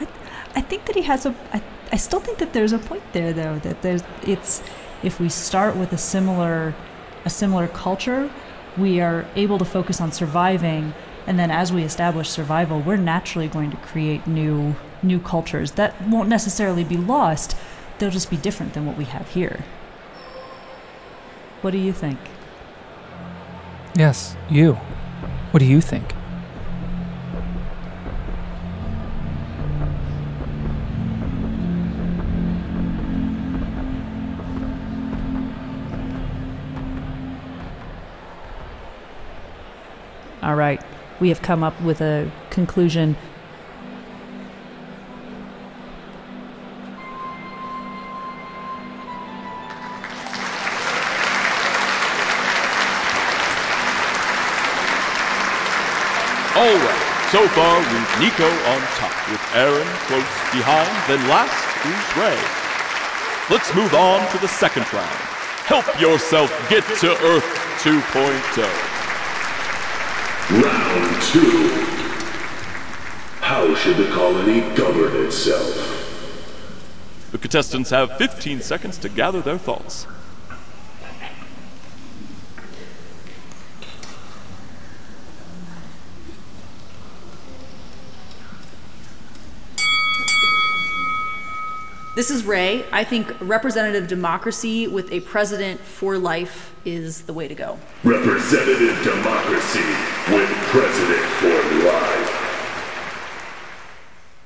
I, 0.00 0.08
I 0.56 0.60
think 0.60 0.84
that 0.86 0.96
he 0.96 1.02
has 1.02 1.26
a. 1.26 1.34
I, 1.52 1.62
I 1.92 1.96
still 1.96 2.20
think 2.20 2.38
that 2.38 2.52
there's 2.52 2.72
a 2.72 2.78
point 2.78 3.02
there, 3.12 3.32
though. 3.32 3.58
That 3.60 3.82
there's 3.82 4.02
it's 4.22 4.62
if 5.02 5.20
we 5.20 5.28
start 5.28 5.76
with 5.76 5.92
a 5.92 5.98
similar 5.98 6.74
a 7.24 7.30
similar 7.30 7.66
culture, 7.66 8.30
we 8.76 9.00
are 9.00 9.26
able 9.34 9.58
to 9.58 9.64
focus 9.64 10.00
on 10.00 10.12
surviving, 10.12 10.94
and 11.26 11.38
then 11.38 11.50
as 11.50 11.72
we 11.72 11.82
establish 11.82 12.30
survival, 12.30 12.80
we're 12.80 12.96
naturally 12.96 13.48
going 13.48 13.70
to 13.70 13.76
create 13.78 14.26
new 14.26 14.76
new 15.02 15.20
cultures 15.20 15.72
that 15.72 16.00
won't 16.08 16.28
necessarily 16.28 16.84
be 16.84 16.96
lost. 16.96 17.56
They'll 17.98 18.10
just 18.10 18.30
be 18.30 18.36
different 18.36 18.74
than 18.74 18.86
what 18.86 18.96
we 18.96 19.04
have 19.04 19.28
here. 19.30 19.64
What 21.62 21.70
do 21.70 21.78
you 21.78 21.92
think? 21.92 22.18
Yes, 23.96 24.36
you. 24.50 24.74
What 25.52 25.60
do 25.60 25.66
you 25.66 25.80
think? 25.80 26.15
All 40.46 40.54
right, 40.54 40.80
we 41.18 41.28
have 41.30 41.42
come 41.42 41.64
up 41.64 41.74
with 41.82 42.00
a 42.00 42.30
conclusion. 42.50 43.16
All 56.54 56.62
right, 56.62 57.28
so 57.32 57.48
far 57.48 57.80
we've 57.80 58.20
Nico 58.20 58.46
on 58.46 58.80
top, 58.94 59.10
with 59.28 59.42
Aaron 59.52 59.88
close 60.06 60.22
behind, 60.54 60.94
then 61.08 61.28
last 61.28 61.58
is 61.84 62.16
Ray. 62.16 62.38
Let's 63.50 63.74
move 63.74 63.94
on 63.94 64.30
to 64.30 64.38
the 64.38 64.46
second 64.46 64.86
round. 64.92 65.10
Help 65.66 66.00
yourself 66.00 66.52
get 66.70 66.84
to 67.00 67.10
Earth 67.24 67.42
oh. 67.42 68.00
2.0. 68.54 68.95
Round 70.48 71.22
two. 71.22 71.70
How 73.40 73.74
should 73.74 73.96
the 73.96 74.08
colony 74.12 74.60
govern 74.76 75.26
itself? 75.26 75.74
The 77.32 77.38
contestants 77.38 77.90
have 77.90 78.16
15 78.16 78.60
seconds 78.60 78.96
to 78.98 79.08
gather 79.08 79.40
their 79.40 79.58
thoughts. 79.58 80.06
This 92.14 92.30
is 92.30 92.44
Ray. 92.44 92.84
I 92.92 93.02
think 93.02 93.34
representative 93.40 94.06
democracy 94.06 94.86
with 94.86 95.10
a 95.10 95.20
president 95.22 95.80
for 95.80 96.18
life 96.18 96.72
is 96.84 97.22
the 97.22 97.32
way 97.32 97.48
to 97.48 97.54
go. 97.56 97.80
Representative 98.04 99.02
democracy 99.02 100.05
with 100.28 100.48
president 100.70 101.24
for 101.40 101.86
life. 101.86 102.32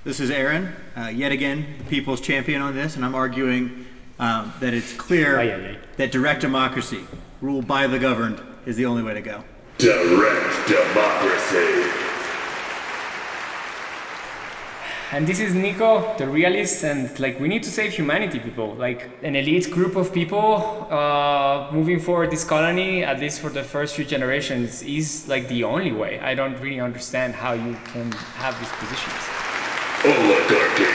This 0.05 0.21
is 0.21 0.31
Aaron, 0.31 0.73
uh, 0.97 1.09
yet 1.09 1.31
again, 1.33 1.67
the 1.79 1.85
people's 1.85 2.21
champion 2.21 2.63
on 2.63 2.75
this, 2.75 2.97
and 2.97 3.05
I'm 3.05 3.15
arguing 3.15 3.87
um, 4.19 4.53
that 4.61 4.75
it's 4.75 4.93
clear 4.95 5.39
Aye, 5.39 5.51
aye, 5.53 5.69
aye. 5.73 5.79
that 5.97 6.11
direct 6.13 6.41
democracy, 6.41 7.01
ruled 7.41 7.67
by 7.67 7.87
the 7.87 7.99
governed, 7.99 8.41
is 8.67 8.77
the 8.77 8.87
only 8.87 9.03
way 9.03 9.15
to 9.15 9.21
go. 9.21 9.45
Direct 9.79 10.69
democracy. 10.69 12.00
And 15.13 15.27
this 15.27 15.41
is 15.41 15.57
Nico, 15.57 16.17
the 16.19 16.29
realist, 16.29 16.85
and 16.85 17.19
like 17.19 17.41
we 17.41 17.49
need 17.49 17.65
to 17.65 17.69
save 17.69 17.93
humanity, 17.93 18.39
people. 18.39 18.75
Like 18.75 19.11
an 19.25 19.35
elite 19.35 19.69
group 19.69 19.97
of 19.97 20.15
people 20.15 20.87
uh, 20.89 21.69
moving 21.73 21.99
forward 21.99 22.31
this 22.31 22.45
colony, 22.45 23.03
at 23.03 23.19
least 23.19 23.41
for 23.41 23.51
the 23.51 23.65
first 23.65 23.97
few 23.97 24.05
generations, 24.05 24.83
is 24.85 25.27
like 25.27 25.49
the 25.49 25.65
only 25.65 25.91
way. 25.91 26.21
I 26.21 26.37
don't 26.37 26.57
really 26.61 26.79
understand 26.79 27.35
how 27.35 27.55
you 27.55 27.77
can 27.87 28.13
have 28.39 28.57
these 28.61 28.71
positions. 28.79 29.19
Oligarchy. 30.05 30.87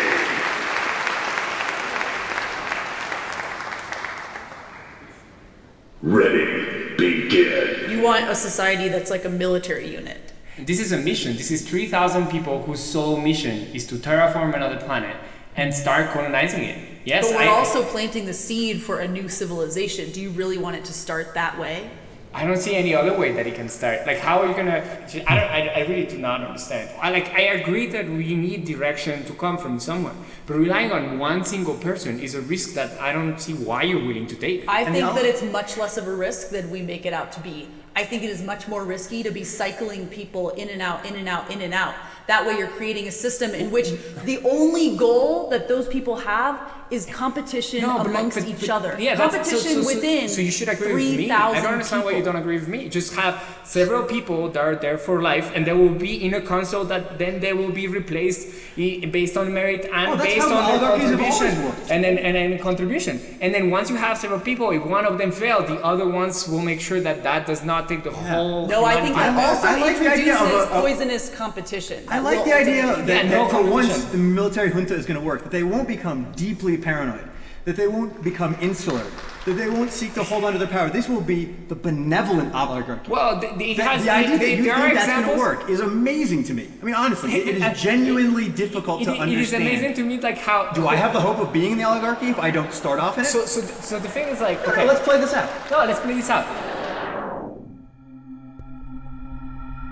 Ready, 6.01 6.95
begin. 6.95 7.91
You 7.91 8.01
want 8.01 8.29
a 8.29 8.36
society 8.36 8.88
that's 8.88 9.12
like 9.12 9.25
a 9.25 9.29
military 9.29 9.91
unit. 9.91 10.31
This 10.57 10.79
is 10.79 10.93
a 10.93 10.97
mission. 10.97 11.35
This 11.35 11.51
is 11.51 11.67
3,000 11.67 12.27
people 12.27 12.63
whose 12.63 12.79
sole 12.79 13.17
mission 13.19 13.67
is 13.74 13.85
to 13.88 13.95
terraform 13.95 14.55
another 14.55 14.77
planet 14.77 15.17
and 15.57 15.74
start 15.74 16.12
colonizing 16.12 16.63
it. 16.63 16.89
Yes, 17.03 17.29
but 17.29 17.39
we're 17.39 17.43
I, 17.43 17.47
also 17.47 17.83
planting 17.83 18.25
the 18.25 18.33
seed 18.33 18.81
for 18.81 19.00
a 19.00 19.07
new 19.07 19.27
civilization. 19.27 20.12
Do 20.12 20.21
you 20.21 20.29
really 20.29 20.57
want 20.57 20.77
it 20.77 20.85
to 20.85 20.93
start 20.93 21.33
that 21.33 21.59
way? 21.59 21.89
I 22.33 22.45
don't 22.45 22.57
see 22.57 22.75
any 22.75 22.95
other 22.95 23.17
way 23.17 23.31
that 23.33 23.47
it 23.47 23.55
can 23.55 23.69
start. 23.69 24.05
Like, 24.05 24.17
how 24.17 24.41
are 24.41 24.47
you 24.47 24.55
gonna? 24.55 24.79
I 25.27 25.35
don't. 25.35 25.50
I, 25.50 25.67
I 25.67 25.79
really 25.81 26.05
do 26.05 26.17
not 26.17 26.41
understand. 26.41 26.89
I 27.00 27.09
like. 27.12 27.33
I 27.33 27.41
agree 27.59 27.88
that 27.88 28.09
we 28.09 28.35
need 28.35 28.65
direction 28.65 29.24
to 29.25 29.33
come 29.33 29.57
from 29.57 29.79
somewhere, 29.79 30.13
but 30.45 30.55
relying 30.55 30.91
on 30.91 31.17
one 31.19 31.45
single 31.45 31.75
person 31.75 32.19
is 32.19 32.35
a 32.35 32.41
risk 32.41 32.74
that 32.74 33.00
I 33.00 33.13
don't 33.13 33.39
see 33.39 33.53
why 33.53 33.83
you're 33.83 34.03
willing 34.05 34.27
to 34.27 34.35
take. 34.35 34.67
I 34.67 34.83
think 34.83 35.05
that 35.15 35.25
it's 35.25 35.43
much 35.43 35.77
less 35.77 35.95
of 35.95 36.07
a 36.07 36.15
risk 36.15 36.50
than 36.50 36.69
we 36.69 36.81
make 36.81 37.05
it 37.05 37.13
out 37.13 37.31
to 37.33 37.39
be. 37.39 37.69
I 37.96 38.04
think 38.04 38.24
it 38.24 38.30
is 38.30 38.42
much 38.42 38.68
more 38.68 38.84
risky 38.84 39.24
to 39.24 39.32
be 39.32 39.44
cycling 39.44 40.08
people 40.08 40.50
in 40.52 40.70
and 40.70 40.82
out, 40.82 41.06
in 41.06 41.16
and 41.16 41.30
out, 41.30 41.50
in 41.50 41.62
and 41.62 41.74
out. 41.74 41.96
That 42.27 42.46
way, 42.46 42.58
you're 42.58 42.67
creating 42.67 43.08
a 43.08 43.12
system 43.12 43.51
in 43.51 43.70
which 43.72 43.89
the 44.24 44.39
only 44.44 44.96
goal 44.98 45.50
that 45.51 45.67
those 45.67 45.88
people 45.88 46.15
have 46.17 46.60
is 46.91 47.08
competition 47.08 47.82
No, 47.82 47.98
but 47.98 47.98
like- 47.98 48.08
amongst 48.08 48.38
but- 48.39 48.48
each 48.48 48.70
other. 48.70 48.96
Yeah, 49.00 49.15
competition 49.15 49.58
so, 49.58 49.74
so, 49.74 49.82
so, 49.82 49.96
within 49.96 50.29
So 50.29 50.41
you 50.41 50.51
should 50.51 50.70
agree 50.70 50.94
with 50.94 51.17
me. 51.17 51.32
I 51.32 51.60
don't 51.62 51.74
understand 51.74 52.03
why 52.05 52.12
you 52.12 52.24
don't 52.24 52.36
agree 52.36 52.60
with 52.60 52.67
me. 52.67 52.89
Just 52.89 53.15
have 53.15 53.41
several 53.63 54.03
people 54.03 54.50
that 54.50 54.63
are 54.63 54.75
there 54.75 54.98
for 55.00 55.20
life, 55.22 55.51
and 55.55 55.65
they 55.65 55.74
will 55.74 55.89
be 56.08 56.24
in 56.24 56.36
a 56.36 56.41
council 56.41 56.84
that 56.86 57.17
then 57.17 57.39
they 57.39 57.53
will 57.53 57.72
be 57.72 57.88
replaced 57.88 58.50
based 59.12 59.36
on 59.36 59.51
merit 59.53 59.89
and 59.91 60.12
Oh, 60.12 60.17
based 60.24 60.46
on 60.48 60.79
their 60.79 60.79
contribution, 60.79 61.48
and 61.89 62.03
then 62.03 62.17
and 62.20 62.36
then 62.36 62.60
contribution. 62.60 63.20
And 63.41 63.50
then 63.53 63.72
once 63.72 63.89
you 63.89 63.96
have 63.96 64.17
several 64.20 64.39
people, 64.39 64.70
if 64.70 64.86
one 64.86 65.05
of 65.05 65.17
them 65.17 65.32
fails, 65.32 65.67
the 65.67 65.79
other 65.84 66.08
ones 66.08 66.48
will 66.48 66.62
make 66.62 66.82
sure 66.82 67.00
that 67.01 67.24
that 67.24 67.48
does 67.48 67.63
not 67.63 67.89
take 67.89 68.03
the 68.03 68.12
whole. 68.12 68.67
No, 68.67 68.86
I 68.86 69.01
think 69.01 69.15
that 69.15 69.29
humanity- 69.32 69.48
also 69.48 69.67
I 69.67 69.75
like 69.88 69.98
the 70.00 70.12
idea 70.12 70.34
introduces 70.34 70.63
of 70.65 70.72
a- 70.72 70.75
of- 70.75 70.82
poisonous 70.84 71.29
competition. 71.29 72.03
I 72.15 72.19
like 72.19 72.38
will 72.39 72.45
the 72.45 72.53
idea 72.55 72.84
ultimately- 72.88 73.13
that, 73.13 73.25
Yeah, 73.25 73.31
that 73.31 73.51
for 73.51 73.62
once 73.63 74.05
the 74.05 74.17
military 74.17 74.69
junta 74.72 74.95
is 74.95 75.05
going 75.05 75.19
to 75.19 75.25
work, 75.25 75.43
that 75.43 75.51
they 75.51 75.63
won't 75.63 75.88
become 75.88 76.31
deeply 76.36 76.77
paranoid, 76.77 77.27
that 77.65 77.75
they 77.75 77.88
won't 77.88 78.24
become 78.24 78.55
insular, 78.62 79.03
that 79.45 79.53
they 79.53 79.69
won't 79.69 79.91
seek 79.91 80.13
to 80.15 80.24
hold 80.24 80.43
onto 80.43 80.57
their 80.57 80.67
power. 80.67 80.89
This 80.89 81.07
will 81.10 81.22
be 81.22 81.45
the 81.67 81.75
benevolent 81.75 82.53
oligarchy. 82.55 83.10
Well, 83.12 83.39
the, 83.39 83.48
the, 83.57 83.74
That- 83.75 83.88
has, 83.98 84.03
the 84.05 84.12
idea 84.12 84.37
the, 84.37 84.46
that 84.46 84.50
you 84.57 84.63
think 84.63 84.94
that's 84.96 85.07
going 85.25 85.29
to 85.35 85.37
work 85.37 85.70
is 85.70 85.79
amazing 85.81 86.44
to 86.46 86.53
me. 86.53 86.70
I 86.81 86.85
mean, 86.85 86.96
honestly, 86.96 87.33
it, 87.33 87.48
it 87.50 87.55
is 87.57 87.63
uh, 87.63 87.74
genuinely 87.74 88.50
difficult 88.50 89.01
It- 89.01 89.05
to 89.05 89.13
it 89.16 89.20
understand. 89.20 89.63
is 89.63 89.70
amazing 89.70 89.94
to 89.96 90.03
me, 90.03 90.20
like 90.20 90.37
how. 90.37 90.72
Do 90.72 90.87
I 90.87 90.96
have 90.96 91.11
the 91.13 91.22
hope 91.22 91.37
of 91.40 91.51
being 91.51 91.74
in 91.74 91.77
the 91.77 91.83
oligarchy 91.83 92.27
if 92.29 92.40
I 92.40 92.50
don't 92.50 92.72
start 92.74 93.00
off 93.00 93.18
in 93.18 93.24
it? 93.25 93.27
So, 93.27 93.46
so, 93.46 93.61
so 93.61 94.00
the 94.00 94.09
thing 94.09 94.27
is 94.29 94.40
like, 94.42 94.59
Okay, 94.61 94.72
okay, 94.72 94.87
let's 94.87 95.01
play 95.01 95.20
this 95.20 95.33
out. 95.33 95.50
no, 95.70 95.77
let's 95.85 96.00
play 96.00 96.13
this 96.13 96.29
out. 96.29 96.46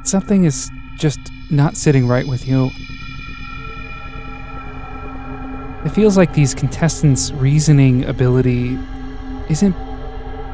Something 0.05 0.43
is 0.45 0.69
just 0.97 1.19
not 1.53 1.77
sitting 1.77 2.07
right 2.07 2.27
with 2.27 2.47
you. 2.47 2.71
It 5.85 5.89
feels 5.89 6.17
like 6.17 6.33
these 6.33 6.53
contestants' 6.55 7.31
reasoning 7.31 8.05
ability 8.05 8.79
isn't 9.49 9.75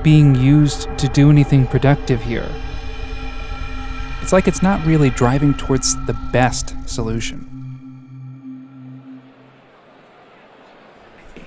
being 0.04 0.36
used 0.36 0.90
to 0.98 1.08
do 1.08 1.30
anything 1.30 1.68
productive 1.68 2.22
here. 2.22 2.50
It's 4.22 4.34
like 4.34 4.48
it's 4.48 4.62
not 4.62 4.86
really 4.86 5.10
driving 5.10 5.54
towards 5.54 5.96
the 6.06 6.14
best 6.32 6.76
solution. 6.88 7.46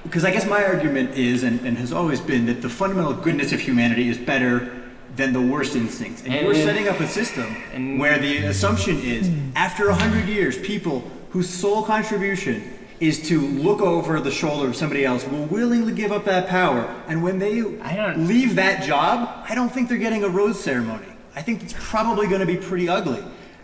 Because 0.04 0.24
I 0.24 0.30
guess 0.30 0.46
my 0.46 0.64
argument 0.64 1.16
is, 1.16 1.42
and, 1.42 1.60
and 1.64 1.78
has 1.78 1.92
always 1.92 2.20
been, 2.20 2.46
that 2.46 2.60
the 2.60 2.68
fundamental 2.68 3.14
goodness 3.14 3.52
of 3.52 3.60
humanity 3.60 4.08
is 4.08 4.18
better 4.18 4.81
than 5.16 5.32
the 5.32 5.40
worst 5.40 5.76
instincts. 5.76 6.22
And, 6.22 6.32
And- 6.34 6.46
we're 6.46 6.54
setting 6.54 6.88
up 6.88 6.98
a 7.00 7.06
system 7.08 7.56
and- 7.74 7.98
where 7.98 8.18
the 8.18 8.38
assumption 8.44 9.00
is, 9.02 9.30
after 9.54 9.88
a 9.88 9.94
hundred 9.94 10.28
years, 10.28 10.56
people 10.58 11.10
whose 11.30 11.48
sole 11.48 11.82
contribution 11.82 12.62
is 13.00 13.20
to 13.28 13.40
look 13.40 13.80
over 13.80 14.20
the 14.20 14.30
shoulder 14.30 14.68
of 14.68 14.76
somebody 14.76 15.04
else 15.04 15.26
will 15.26 15.44
willingly 15.46 15.92
give 15.92 16.12
up 16.12 16.24
that 16.24 16.46
power. 16.48 16.88
And 17.08 17.22
when 17.22 17.38
they 17.38 17.60
I 17.82 17.96
don't- 17.96 18.26
leave 18.28 18.54
that 18.56 18.84
job, 18.84 19.44
I 19.48 19.54
don't 19.54 19.70
think 19.72 19.88
they're 19.88 19.98
getting 19.98 20.22
a 20.24 20.28
rose 20.28 20.60
ceremony. 20.60 21.06
I 21.34 21.42
think 21.42 21.62
it's 21.62 21.74
probably 21.76 22.26
going 22.28 22.40
to 22.40 22.46
be 22.46 22.56
pretty 22.56 22.88
ugly, 22.88 23.22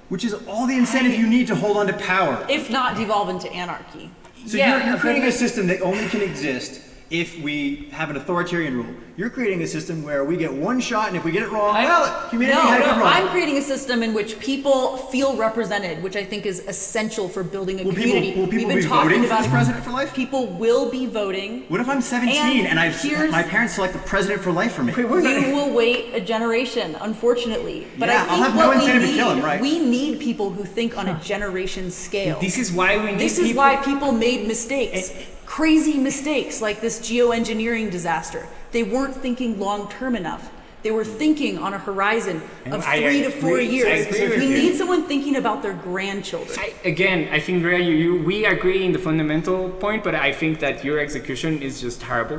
which 0.08 0.24
is 0.24 0.34
all 0.48 0.66
the 0.66 0.76
incentive 0.76 1.14
you 1.14 1.26
need 1.26 1.46
to 1.48 1.54
hold 1.54 1.76
on 1.76 1.86
to 1.86 1.92
power. 1.92 2.44
if 2.48 2.68
not 2.70 2.96
devolve 2.96 3.28
into 3.28 3.50
anarchy. 3.52 4.10
So 4.46 4.56
Yeah, 4.56 4.78
you're, 4.78 4.86
you're 4.90 4.98
creating 4.98 5.24
a 5.24 5.32
system 5.32 5.66
that 5.68 5.82
only 5.82 6.08
can 6.08 6.22
exist 6.22 6.80
if 7.10 7.40
we 7.40 7.88
have 7.92 8.10
an 8.10 8.16
authoritarian 8.16 8.76
rule. 8.76 8.94
You're 9.16 9.30
creating 9.30 9.62
a 9.62 9.66
system 9.66 10.04
where 10.04 10.24
we 10.24 10.36
get 10.36 10.52
one 10.52 10.78
shot, 10.78 11.08
and 11.08 11.16
if 11.16 11.24
we 11.24 11.32
get 11.32 11.42
it 11.42 11.50
wrong, 11.50 11.74
I- 11.74 11.84
well, 11.86 12.28
humanity 12.28 12.56
No, 12.58 12.68
had 12.68 12.80
it 12.82 12.86
no, 12.86 12.92
wrong. 12.98 13.02
I'm 13.08 13.28
creating 13.28 13.56
a 13.56 13.62
system 13.62 14.02
in 14.02 14.14
which 14.14 14.38
people 14.38 14.96
feel 14.96 15.34
represented, 15.36 16.02
which 16.02 16.14
I 16.16 16.22
think 16.24 16.46
is 16.46 16.60
essential 16.68 17.28
for 17.28 17.42
building 17.42 17.80
a 17.80 17.84
Will 17.84 17.92
people- 17.92 18.04
community. 18.12 18.38
will 18.40 18.46
people 18.46 18.58
We've 18.58 18.68
been 18.68 18.76
be 18.76 18.82
talking 18.88 19.08
voting 19.08 19.22
for 19.22 19.26
about 19.28 19.42
this 19.42 19.50
president 19.50 19.84
for 19.84 19.90
life? 19.90 20.14
People 20.14 20.46
will 20.46 20.88
be 20.90 21.06
voting. 21.06 21.64
what 21.68 21.80
if 21.80 21.88
I'm 21.88 22.00
17 22.02 22.36
and, 22.66 22.68
And 22.68 22.78
I've 22.78 23.30
my 23.32 23.42
parents 23.42 23.74
select 23.74 23.94
the 23.94 23.98
president 24.00 24.42
for 24.42 24.52
life 24.52 24.72
for 24.72 24.84
me? 24.84 24.92
You 24.96 25.06
will 25.08 25.70
wait 25.70 26.14
a 26.14 26.20
generation, 26.20 26.94
unfortunately. 27.00 27.88
But 27.98 28.10
Yeah, 28.10 28.16
I 28.16 28.18
I'll 28.18 28.26
think 28.28 28.44
have 28.44 28.54
no 28.54 28.66
what 28.68 28.76
we 28.76 28.82
incentive 28.82 29.02
to 29.02 29.08
need, 29.08 29.16
kill 29.16 29.30
him, 29.30 29.44
right? 29.44 29.60
we 29.60 29.78
need 29.80 30.20
people 30.20 30.50
who 30.50 30.64
think 30.64 30.96
on 30.96 31.08
a 31.08 31.18
generation 31.24 31.90
scale. 31.90 32.38
This 32.40 32.58
is 32.58 32.70
why 32.70 32.96
we 32.96 33.02
need 33.02 33.08
people. 33.12 33.18
This 33.18 33.38
is 33.38 33.46
people- 33.48 33.62
why 33.62 33.76
people 33.76 34.12
made 34.12 34.46
mistakes. 34.46 35.10
Eh, 35.10 35.22
Crazy 35.58 35.98
mistakes 35.98 36.62
like 36.62 36.80
this 36.80 37.00
geoengineering 37.00 37.90
disaster. 37.90 38.46
They 38.70 38.84
weren't 38.84 39.16
thinking 39.16 39.58
long 39.58 39.88
term 39.90 40.14
enough. 40.14 40.52
They 40.84 40.92
were 40.92 41.04
thinking 41.04 41.58
on 41.58 41.74
a 41.74 41.78
horizon 41.78 42.36
of 42.66 42.86
I 42.86 43.00
three 43.02 43.22
to 43.22 43.30
four 43.30 43.58
I 43.58 43.62
years. 43.62 44.06
We 44.38 44.50
need 44.50 44.76
someone 44.76 45.02
thinking 45.08 45.34
about 45.34 45.64
their 45.64 45.74
grandchildren. 45.74 46.56
I, 46.56 46.72
again, 46.84 47.28
I 47.32 47.40
think 47.40 47.64
Rhea, 47.64 47.80
you, 47.80 47.94
you, 48.04 48.22
we 48.22 48.44
agree 48.46 48.84
in 48.84 48.92
the 48.92 49.00
fundamental 49.00 49.70
point, 49.70 50.04
but 50.04 50.14
I 50.14 50.30
think 50.30 50.60
that 50.60 50.84
your 50.84 51.00
execution 51.00 51.60
is 51.60 51.80
just 51.80 52.00
terrible. 52.02 52.38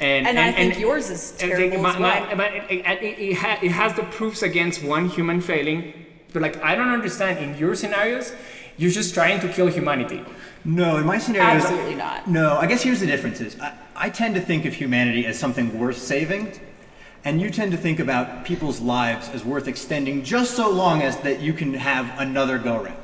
And, 0.00 0.26
And 0.26 0.38
I 0.38 0.50
think 0.52 0.78
yours 0.78 1.10
is 1.10 1.32
terrible 1.32 1.82
my- 1.82 1.90
as 1.90 2.00
well. 2.00 2.36
my- 2.36 2.64
it, 2.70 2.80
it, 2.80 3.18
it, 3.28 3.34
ha, 3.34 3.58
it 3.60 3.72
has 3.72 3.92
the 3.92 4.04
proofs 4.04 4.40
against 4.40 4.82
one 4.82 5.10
human 5.10 5.42
failing, 5.42 5.92
but 6.32 6.40
like 6.40 6.56
I 6.64 6.74
don't 6.76 6.88
understand. 6.88 7.44
In 7.44 7.58
your 7.58 7.74
scenarios, 7.74 8.32
you're 8.78 8.90
just 8.90 9.12
trying 9.12 9.38
to 9.40 9.48
kill 9.48 9.66
humanity. 9.66 10.24
No, 10.64 10.96
in 10.96 11.04
my 11.06 11.18
scenario, 11.18 11.48
Absolutely 11.48 11.94
not. 11.94 12.26
No, 12.28 12.56
I 12.56 12.66
guess 12.66 12.82
here's 12.82 13.00
the 13.00 13.06
differences. 13.06 13.58
I, 13.60 13.74
I 13.94 14.10
tend 14.10 14.34
to 14.36 14.40
think 14.40 14.64
of 14.64 14.72
humanity 14.74 15.26
as 15.26 15.38
something 15.38 15.78
worth 15.78 15.98
saving, 15.98 16.58
and 17.24 17.40
you 17.40 17.50
tend 17.50 17.72
to 17.72 17.76
think 17.78 18.00
about 18.00 18.44
people's 18.44 18.80
lives 18.80 19.28
as 19.28 19.44
worth 19.44 19.68
extending 19.68 20.22
just 20.24 20.54
so 20.56 20.70
long 20.70 21.02
as 21.02 21.18
that 21.18 21.40
you 21.40 21.52
can 21.52 21.74
have 21.74 22.10
another 22.18 22.58
go 22.58 22.82
round. 22.82 22.96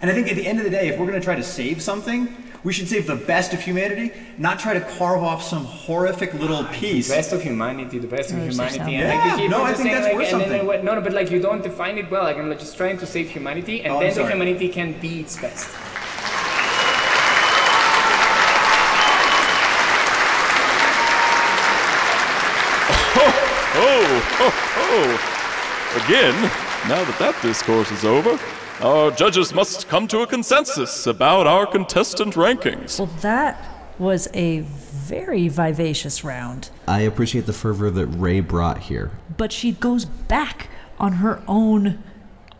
And 0.00 0.10
I 0.10 0.14
think 0.14 0.28
at 0.28 0.36
the 0.36 0.46
end 0.46 0.58
of 0.58 0.64
the 0.64 0.70
day, 0.70 0.88
if 0.88 0.98
we're 0.98 1.06
going 1.06 1.18
to 1.20 1.24
try 1.24 1.34
to 1.34 1.42
save 1.42 1.80
something, 1.82 2.34
we 2.62 2.72
should 2.72 2.88
save 2.88 3.06
the 3.06 3.16
best 3.16 3.52
of 3.52 3.60
humanity, 3.60 4.10
not 4.38 4.58
try 4.58 4.72
to 4.72 4.80
carve 4.80 5.22
off 5.22 5.42
some 5.42 5.64
horrific 5.66 6.32
little 6.32 6.64
piece. 6.64 7.08
The 7.08 7.14
best 7.16 7.32
of 7.34 7.42
humanity, 7.42 7.98
the 7.98 8.06
best 8.06 8.30
of 8.30 8.36
Those 8.36 8.58
are 8.58 8.66
humanity. 8.68 8.78
sound- 8.78 8.90
And 8.94 9.08
like 9.08 9.14
Yeah, 9.24 9.30
you 9.36 9.40
keep 9.42 9.50
no, 9.50 9.62
I 9.62 9.72
think 9.74 9.76
saying, 9.76 9.94
that's 9.94 10.06
like, 10.06 10.14
worth 10.16 10.32
and 10.32 10.40
then 10.40 10.48
something. 10.48 10.66
what- 10.66 10.84
no, 10.84 10.94
no, 10.94 11.00
but 11.02 11.12
like 11.12 11.30
you 11.30 11.40
don't 11.40 11.62
define 11.62 11.98
it 11.98 12.10
well. 12.10 12.24
Like 12.24 12.38
I'm 12.38 12.48
like, 12.48 12.58
just 12.60 12.76
trying 12.78 12.96
to 12.98 13.06
save 13.06 13.28
humanity, 13.30 13.82
and 13.84 13.92
Oh, 13.92 14.00
then 14.00 14.14
the 14.14 14.26
humanity 14.26 14.68
can 14.70 14.92
be 14.98 15.20
its 15.20 15.36
best. 15.38 15.68
Oh, 23.96 24.38
oh, 24.40 24.52
oh. 24.76 26.04
Again, 26.04 26.34
now 26.88 27.04
that 27.04 27.16
that 27.20 27.40
discourse 27.42 27.92
is 27.92 28.04
over, 28.04 28.40
our 28.80 29.12
judges 29.12 29.54
must 29.54 29.86
come 29.86 30.08
to 30.08 30.22
a 30.22 30.26
consensus 30.26 31.06
about 31.06 31.46
our 31.46 31.64
contestant 31.64 32.34
rankings. 32.34 32.98
Well, 32.98 33.06
that 33.20 33.56
was 34.00 34.28
a 34.34 34.62
very 34.62 35.46
vivacious 35.46 36.24
round. 36.24 36.70
I 36.88 37.02
appreciate 37.02 37.46
the 37.46 37.52
fervor 37.52 37.88
that 37.92 38.06
Ray 38.06 38.40
brought 38.40 38.78
here. 38.78 39.12
But 39.36 39.52
she 39.52 39.70
goes 39.70 40.06
back 40.06 40.70
on 40.98 41.12
her 41.12 41.40
own 41.46 42.02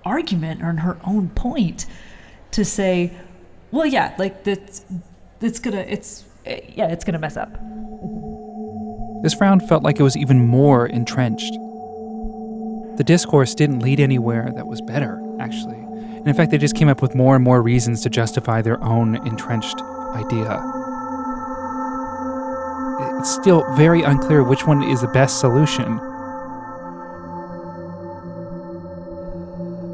argument 0.05 0.63
or 0.63 0.67
on 0.67 0.77
her 0.79 0.99
own 1.05 1.31
point 1.31 1.87
to 2.53 2.65
say, 2.65 3.13
well, 3.73 3.87
yeah, 3.87 4.15
like 4.21 4.45
that's, 4.45 4.85
it's 5.41 5.59
gonna, 5.59 5.85
it's, 5.89 6.23
yeah, 6.47 6.93
it's 6.93 7.05
gonna 7.05 7.19
mess 7.19 7.37
up. 7.37 7.59
This 9.25 9.41
round 9.41 9.67
felt 9.67 9.83
like 9.83 9.99
it 9.99 10.03
was 10.03 10.19
even 10.19 10.47
more 10.47 10.85
entrenched. 10.85 11.55
The 12.99 13.05
discourse 13.07 13.55
didn't 13.55 13.79
lead 13.79 13.99
anywhere 13.99 14.53
that 14.55 14.67
was 14.67 14.83
better, 14.83 15.19
actually. 15.41 15.79
And 15.79 16.29
in 16.29 16.35
fact, 16.35 16.51
they 16.51 16.59
just 16.59 16.77
came 16.77 16.89
up 16.89 17.01
with 17.01 17.15
more 17.15 17.35
and 17.35 17.43
more 17.43 17.63
reasons 17.63 18.03
to 18.03 18.11
justify 18.11 18.61
their 18.61 18.85
own 18.85 19.17
entrenched 19.27 19.81
idea. 20.15 20.61
It's 23.19 23.33
still 23.33 23.65
very 23.77 24.03
unclear 24.03 24.45
which 24.45 24.67
one 24.67 24.83
is 24.83 25.01
the 25.01 25.09
best 25.09 25.41
solution. 25.41 25.99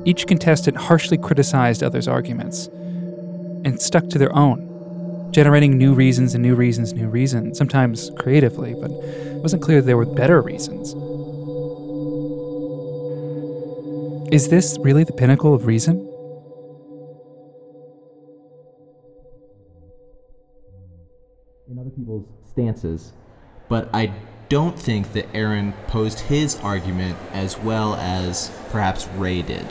Each 0.05 0.27
contestant 0.27 0.77
harshly 0.77 1.19
criticized 1.19 1.85
others' 1.85 2.09
arguments 2.09 2.66
and 2.66 3.81
stuck 3.81 4.09
to 4.09 4.19
their 4.19 4.35
own, 4.35 4.69
generating 5.31 5.79
new 5.79 5.95
reasons 5.95 6.35
and 6.35 6.43
new 6.43 6.55
reasons, 6.55 6.93
new 6.93 7.09
reasons, 7.09 7.57
sometimes 7.57 8.11
creatively, 8.19 8.75
but 8.75 8.90
it 8.90 9.43
wasn't 9.43 9.62
clear 9.62 9.81
there 9.81 9.97
were 9.97 10.07
better 10.07 10.40
reasons. 10.40 10.95
Is 14.33 14.49
this 14.49 14.79
really 14.81 15.05
the 15.05 15.12
pinnacle 15.12 15.55
of 15.55 15.66
reason? 15.66 16.07
In 21.69 21.79
other 21.79 21.90
people's 21.90 22.27
stances, 22.51 23.12
but 23.69 23.88
I 23.93 24.12
don't 24.49 24.79
think 24.79 25.12
that 25.12 25.27
Aaron 25.35 25.73
posed 25.87 26.21
his 26.21 26.57
argument 26.61 27.16
as 27.33 27.57
well 27.59 27.95
as 27.95 28.51
perhaps 28.71 29.07
Ray 29.16 29.43
did. 29.43 29.66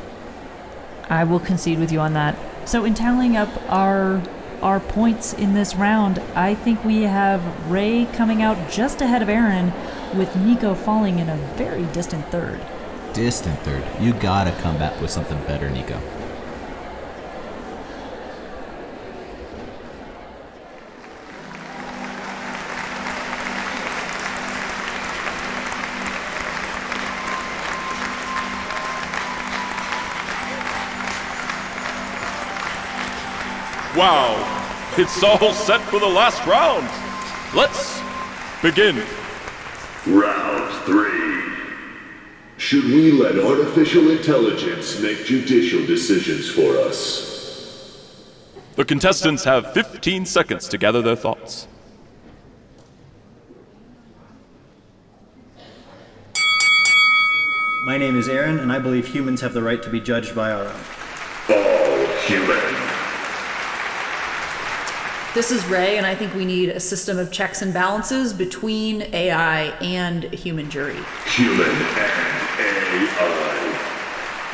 I 1.09 1.23
will 1.23 1.39
concede 1.39 1.79
with 1.79 1.91
you 1.91 1.99
on 1.99 2.13
that. 2.13 2.37
So 2.65 2.85
in 2.85 2.93
tallying 2.93 3.35
up 3.35 3.49
our 3.69 4.21
our 4.61 4.79
points 4.79 5.33
in 5.33 5.53
this 5.53 5.75
round, 5.75 6.19
I 6.35 6.55
think 6.55 6.83
we 6.83 7.03
have 7.03 7.41
Ray 7.69 8.05
coming 8.13 8.41
out 8.41 8.69
just 8.69 9.01
ahead 9.01 9.21
of 9.21 9.29
Aaron, 9.29 9.71
with 10.17 10.35
Nico 10.35 10.73
falling 10.73 11.19
in 11.19 11.29
a 11.29 11.37
very 11.55 11.85
distant 11.87 12.25
third. 12.27 12.59
Distant 13.13 13.59
third. 13.59 13.83
You 13.99 14.13
gotta 14.13 14.51
come 14.61 14.77
back 14.77 14.99
with 15.01 15.11
something 15.11 15.39
better, 15.43 15.69
Nico. 15.69 15.99
Wow, 33.95 34.93
it's 34.97 35.23
all 35.23 35.51
set 35.51 35.81
for 35.81 35.99
the 35.99 36.05
last 36.05 36.45
round. 36.45 36.87
Let's 37.55 37.99
begin. 38.61 39.03
Round 40.05 40.85
three. 40.85 41.55
Should 42.57 42.83
we 42.83 43.11
let 43.11 43.39
artificial 43.39 44.11
intelligence 44.11 44.99
make 45.01 45.25
judicial 45.25 45.83
decisions 45.87 46.47
for 46.51 46.77
us? 46.77 47.99
The 48.75 48.85
contestants 48.85 49.43
have 49.45 49.73
15 49.73 50.23
seconds 50.27 50.67
to 50.67 50.77
gather 50.77 51.01
their 51.01 51.15
thoughts. 51.15 51.67
My 57.85 57.97
name 57.97 58.19
is 58.19 58.29
Aaron, 58.29 58.59
and 58.59 58.71
I 58.71 58.77
believe 58.77 59.07
humans 59.07 59.41
have 59.41 59.53
the 59.53 59.63
right 59.63 59.81
to 59.81 59.89
be 59.89 59.99
judged 59.99 60.35
by 60.35 60.51
our 60.51 60.65
own. 60.65 60.81
All 61.49 62.05
human. 62.27 62.78
This 65.35 65.51
is 65.51 65.63
Ray, 65.67 65.97
and 65.97 66.07
I 66.07 66.15
think 66.15 66.33
we 66.33 66.43
need 66.43 66.69
a 66.69 66.79
system 66.79 67.19
of 67.19 67.31
checks 67.31 67.61
and 67.61 67.71
balances 67.71 68.33
between 68.33 69.03
AI 69.13 69.65
and 69.79 70.23
human 70.33 70.71
jury. 70.71 70.97
Human 71.27 71.69
and 71.69 72.73
AI. 72.97 73.59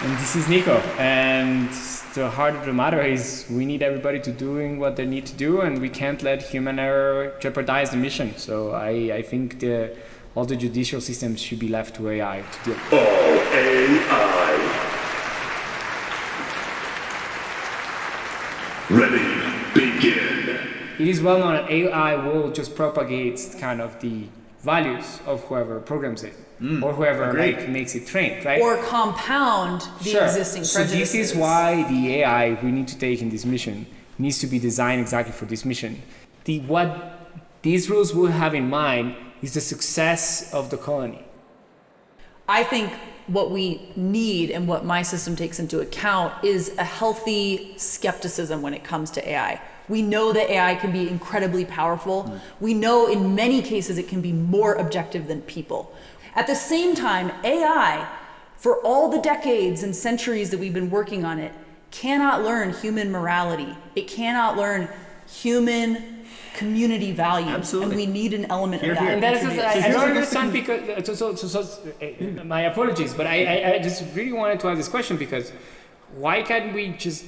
And 0.01 0.17
this 0.17 0.35
is 0.35 0.49
Nico. 0.49 0.75
And 0.99 1.69
the 2.13 2.29
heart 2.29 2.55
of 2.55 2.65
the 2.65 2.73
matter 2.73 3.01
is 3.01 3.45
we 3.49 3.65
need 3.65 3.81
everybody 3.83 4.19
to 4.19 4.33
doing 4.33 4.77
what 4.77 4.97
they 4.97 5.05
need 5.05 5.25
to 5.27 5.33
do, 5.33 5.61
and 5.61 5.79
we 5.79 5.87
can't 5.87 6.21
let 6.21 6.43
human 6.43 6.77
error 6.77 7.33
jeopardize 7.39 7.91
the 7.91 7.97
mission. 7.97 8.35
So 8.35 8.71
I, 8.71 8.89
I 9.15 9.21
think 9.21 9.61
the, 9.61 9.95
all 10.35 10.43
the 10.43 10.57
judicial 10.57 10.99
systems 10.99 11.41
should 11.41 11.59
be 11.59 11.69
left 11.69 11.95
to 11.95 12.09
AI 12.09 12.43
to 12.51 12.63
deal. 12.65 12.77
All 12.91 12.99
AI. 12.99 14.81
Ready, 18.89 19.23
begin. 19.73 20.35
It 21.05 21.09
is 21.09 21.21
well 21.21 21.37
known 21.37 21.53
that 21.53 21.69
AI 21.69 22.15
will 22.15 22.49
just 22.49 22.75
propagate 22.75 23.39
kind 23.59 23.79
of 23.79 23.99
the 23.99 24.27
values 24.63 25.19
of 25.27 25.43
whoever 25.43 25.79
programs 25.79 26.23
it. 26.23 26.33
Mm, 26.59 26.81
or 26.81 26.93
whoever 26.93 27.29
Agreed. 27.29 27.57
like 27.57 27.69
makes 27.69 27.93
it 27.93 28.07
trained, 28.07 28.43
right? 28.43 28.59
Or 28.59 28.77
compound 28.77 29.81
the 30.01 30.09
Sure. 30.09 30.23
existing 30.23 30.63
prejudices. 30.63 30.89
So 30.89 30.97
this 30.97 31.13
is 31.13 31.35
why 31.35 31.83
the 31.83 32.15
AI 32.15 32.57
we 32.63 32.71
need 32.71 32.87
to 32.87 32.97
take 32.97 33.21
in 33.21 33.29
this 33.29 33.45
mission 33.45 33.85
needs 34.17 34.39
to 34.39 34.47
be 34.47 34.57
designed 34.57 34.99
exactly 34.99 35.31
for 35.31 35.45
this 35.45 35.63
mission. 35.63 36.01
The 36.45 36.61
what 36.61 36.89
these 37.61 37.87
rules 37.87 38.15
will 38.15 38.31
have 38.41 38.55
in 38.55 38.67
mind 38.67 39.15
is 39.43 39.53
the 39.53 39.61
success 39.61 40.51
of 40.59 40.71
the 40.71 40.77
colony. 40.77 41.23
I 42.49 42.63
think 42.63 42.89
what 43.27 43.51
we 43.51 43.65
need 43.95 44.49
and 44.49 44.67
what 44.67 44.83
my 44.85 45.03
system 45.03 45.35
takes 45.35 45.59
into 45.59 45.81
account 45.81 46.33
is 46.43 46.75
a 46.79 46.83
healthy 46.99 47.75
skepticism 47.77 48.63
when 48.63 48.73
it 48.73 48.83
comes 48.83 49.11
to 49.11 49.29
AI. 49.29 49.61
We 49.87 50.01
know 50.01 50.33
that 50.33 50.49
AI 50.49 50.75
can 50.75 50.91
be 50.91 51.07
incredibly 51.07 51.65
powerful. 51.65 52.39
We 52.59 52.73
know 52.73 53.07
in 53.07 53.35
many 53.35 53.61
cases 53.61 53.97
it 53.97 54.07
can 54.07 54.21
be 54.21 54.31
more 54.31 54.75
objective 54.75 55.27
than 55.27 55.41
people. 55.43 55.93
At 56.35 56.47
the 56.47 56.55
same 56.55 56.95
time, 56.95 57.31
AI, 57.43 58.07
for 58.57 58.77
all 58.81 59.09
the 59.09 59.19
decades 59.19 59.83
and 59.83 59.95
centuries 59.95 60.49
that 60.49 60.59
we've 60.59 60.73
been 60.73 60.89
working 60.89 61.23
on 61.23 61.39
it, 61.39 61.53
cannot 61.91 62.43
learn 62.43 62.73
human 62.73 63.11
morality. 63.11 63.75
It 63.95 64.07
cannot 64.07 64.57
learn 64.57 64.89
human 65.27 66.25
community 66.55 67.11
values. 67.11 67.49
Absolutely. 67.49 68.03
And 68.03 68.13
we 68.13 68.19
need 68.21 68.33
an 68.33 68.45
element 68.45 68.83
of 68.83 68.95
that. 68.95 69.13
And 69.13 69.23
that 69.23 69.35
is, 69.35 69.43
introduced. 69.43 69.65
I, 69.65 69.87
I 69.87 69.91
don't 69.91 70.09
understand 70.09 70.53
because 70.53 71.05
so, 71.05 71.13
so, 71.13 71.35
so, 71.35 71.61
so 71.61 71.91
uh, 72.01 72.43
my 72.43 72.61
apologies, 72.61 73.13
but 73.13 73.27
I, 73.27 73.45
I, 73.45 73.73
I 73.73 73.79
just 73.79 74.03
really 74.15 74.33
wanted 74.33 74.59
to 74.61 74.67
ask 74.67 74.77
this 74.77 74.87
question 74.87 75.17
because 75.17 75.51
why 76.15 76.41
can't 76.41 76.73
we 76.73 76.89
just 76.89 77.25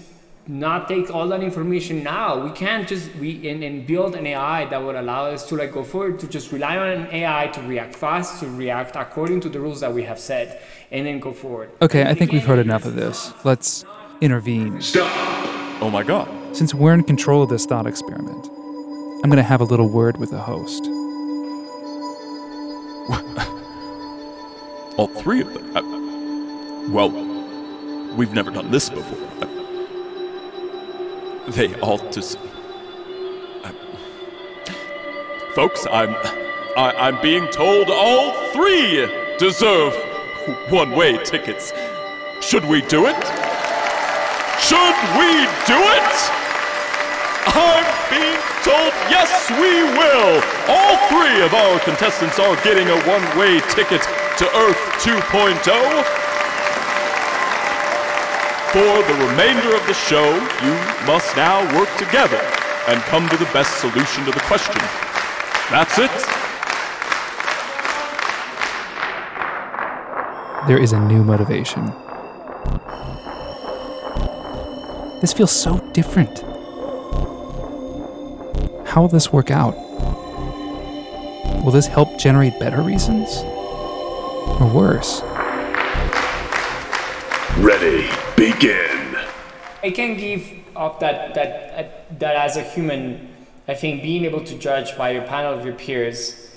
not 0.47 0.87
take 0.87 1.13
all 1.13 1.27
that 1.27 1.43
information 1.43 2.03
now? 2.03 2.43
We 2.43 2.51
can't 2.51 2.87
just 2.87 3.13
we 3.15 3.47
and, 3.49 3.63
and 3.63 3.85
build 3.85 4.15
an 4.15 4.25
AI 4.25 4.65
that 4.65 4.81
would 4.81 4.95
allow 4.95 5.25
us 5.25 5.47
to 5.49 5.55
like 5.55 5.73
go 5.73 5.83
forward 5.83 6.19
to 6.19 6.27
just 6.27 6.51
rely 6.51 6.77
on 6.77 6.89
an 6.89 7.07
AI 7.11 7.47
to 7.47 7.61
react 7.61 7.95
fast, 7.95 8.39
to 8.39 8.47
react 8.49 8.95
according 8.95 9.41
to 9.41 9.49
the 9.49 9.59
rules 9.59 9.81
that 9.81 9.93
we 9.93 10.03
have 10.03 10.19
set, 10.19 10.61
and 10.91 11.05
then 11.05 11.19
go 11.19 11.31
forward. 11.31 11.69
Okay, 11.81 12.03
I 12.03 12.13
think 12.13 12.31
we've 12.31 12.45
heard 12.45 12.59
enough 12.59 12.85
of 12.85 12.95
this. 12.95 13.33
Let's 13.43 13.85
intervene. 14.21 14.81
Stop! 14.81 15.11
Oh 15.81 15.89
my 15.91 16.03
god. 16.03 16.27
Since 16.55 16.73
we're 16.73 16.93
in 16.93 17.03
control 17.03 17.43
of 17.43 17.49
this 17.49 17.65
thought 17.65 17.85
experiment, 17.85 18.47
I'm 19.23 19.29
going 19.29 19.37
to 19.37 19.43
have 19.43 19.61
a 19.61 19.65
little 19.65 19.89
word 19.89 20.17
with 20.17 20.31
the 20.31 20.39
host. 20.39 20.85
All 24.97 25.07
three 25.07 25.41
of 25.41 25.53
them? 25.53 25.77
Uh, 25.77 26.89
well, 26.89 27.11
we've 28.15 28.33
never 28.33 28.49
done 28.49 28.71
this 28.71 28.89
before. 28.89 29.47
Uh, 29.47 29.66
they 31.47 31.73
all 31.79 31.97
just. 32.11 32.37
Uh, 33.63 33.71
folks, 35.53 35.85
I'm. 35.91 36.15
I, 36.75 36.93
I'm 37.07 37.21
being 37.21 37.47
told 37.49 37.89
all 37.89 38.33
three 38.51 39.07
deserve 39.39 39.95
one 40.69 40.91
way 40.91 41.17
tickets. 41.23 41.73
Should 42.41 42.65
we 42.65 42.81
do 42.81 43.07
it? 43.07 43.17
Should 44.59 44.97
we 45.17 45.47
do 45.65 45.79
it? 45.97 46.13
I'm 47.49 47.87
being 48.11 48.37
told 48.63 48.93
yes, 49.09 49.49
we 49.51 49.83
will. 49.97 50.43
All 50.67 50.97
three 51.07 51.41
of 51.41 51.53
our 51.53 51.79
contestants 51.79 52.37
are 52.39 52.55
getting 52.63 52.89
a 52.89 52.99
one 53.07 53.23
way 53.37 53.59
ticket 53.69 54.01
to 54.37 54.45
Earth 54.53 54.77
2.0. 54.99 56.26
For 58.77 58.83
the 58.83 59.25
remainder 59.31 59.75
of 59.75 59.87
the 59.87 59.95
show, 59.95 60.35
you 60.63 60.73
must 61.07 61.35
now 61.35 61.65
work 61.75 61.89
together 61.97 62.37
and 62.87 63.01
come 63.05 63.27
to 63.27 63.35
the 63.35 63.45
best 63.45 63.79
solution 63.81 64.23
to 64.25 64.31
the 64.31 64.39
question. 64.41 64.79
That's 65.71 65.97
it. 65.97 66.11
There 70.67 70.77
is 70.77 70.93
a 70.93 70.99
new 70.99 71.23
motivation. 71.23 71.85
This 75.21 75.33
feels 75.33 75.51
so 75.51 75.79
different. 75.93 76.43
How 78.87 79.01
will 79.01 79.07
this 79.07 79.33
work 79.33 79.49
out? 79.49 79.75
Will 81.65 81.71
this 81.71 81.87
help 81.87 82.19
generate 82.19 82.59
better 82.59 82.83
reasons? 82.83 83.37
Or 84.61 84.71
worse? 84.71 85.23
Ready, 87.59 88.07
begin. 88.35 89.17
I 89.81 89.89
can 89.89 90.15
give 90.15 90.47
up 90.75 90.99
that 90.99 91.33
that 91.33 91.49
uh, 91.73 91.89
that 92.19 92.35
as 92.35 92.55
a 92.55 92.61
human, 92.61 93.33
I 93.67 93.73
think 93.73 94.03
being 94.03 94.25
able 94.25 94.43
to 94.43 94.57
judge 94.59 94.95
by 94.95 95.09
a 95.09 95.27
panel 95.27 95.57
of 95.57 95.65
your 95.65 95.73
peers 95.73 96.51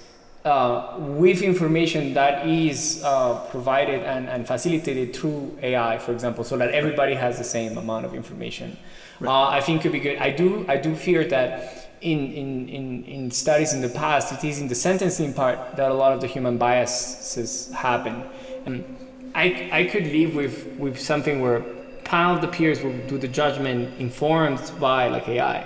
uh, 0.44 0.96
with 0.98 1.40
information 1.40 2.12
that 2.14 2.46
is 2.46 3.02
uh, 3.02 3.46
provided 3.50 4.02
and, 4.02 4.28
and 4.28 4.46
facilitated 4.46 5.16
through 5.16 5.58
AI, 5.62 5.96
for 5.98 6.12
example, 6.12 6.44
so 6.44 6.58
that 6.58 6.70
everybody 6.70 7.14
has 7.14 7.38
the 7.38 7.44
same 7.44 7.78
amount 7.78 8.04
of 8.04 8.14
information. 8.14 8.76
Uh, 9.22 9.48
I 9.48 9.62
think 9.62 9.80
could 9.82 9.92
be 9.92 10.00
good. 10.00 10.18
I 10.18 10.30
do 10.30 10.66
I 10.68 10.76
do 10.76 10.94
fear 10.94 11.24
that 11.28 11.90
in, 12.02 12.32
in, 12.32 12.68
in, 12.68 13.04
in 13.04 13.30
studies 13.30 13.72
in 13.72 13.80
the 13.80 13.88
past, 13.88 14.32
it 14.32 14.46
is 14.46 14.60
in 14.60 14.68
the 14.68 14.74
sentencing 14.74 15.34
part 15.34 15.76
that 15.76 15.90
a 15.90 15.94
lot 15.94 16.12
of 16.12 16.20
the 16.20 16.26
human 16.26 16.58
biases 16.58 17.70
happen. 17.72 18.24
And 18.64 18.96
I, 19.34 19.68
I 19.72 19.84
could 19.84 20.06
live 20.06 20.34
with, 20.34 20.66
with 20.78 20.98
something 20.98 21.40
where 21.40 21.60
panel 22.04 22.34
of 22.36 22.40
the 22.40 22.48
peers 22.48 22.82
will 22.82 22.96
do 23.06 23.18
the 23.18 23.28
judgment 23.28 23.98
informed 24.00 24.60
by 24.80 25.08
like 25.08 25.28
AI. 25.28 25.64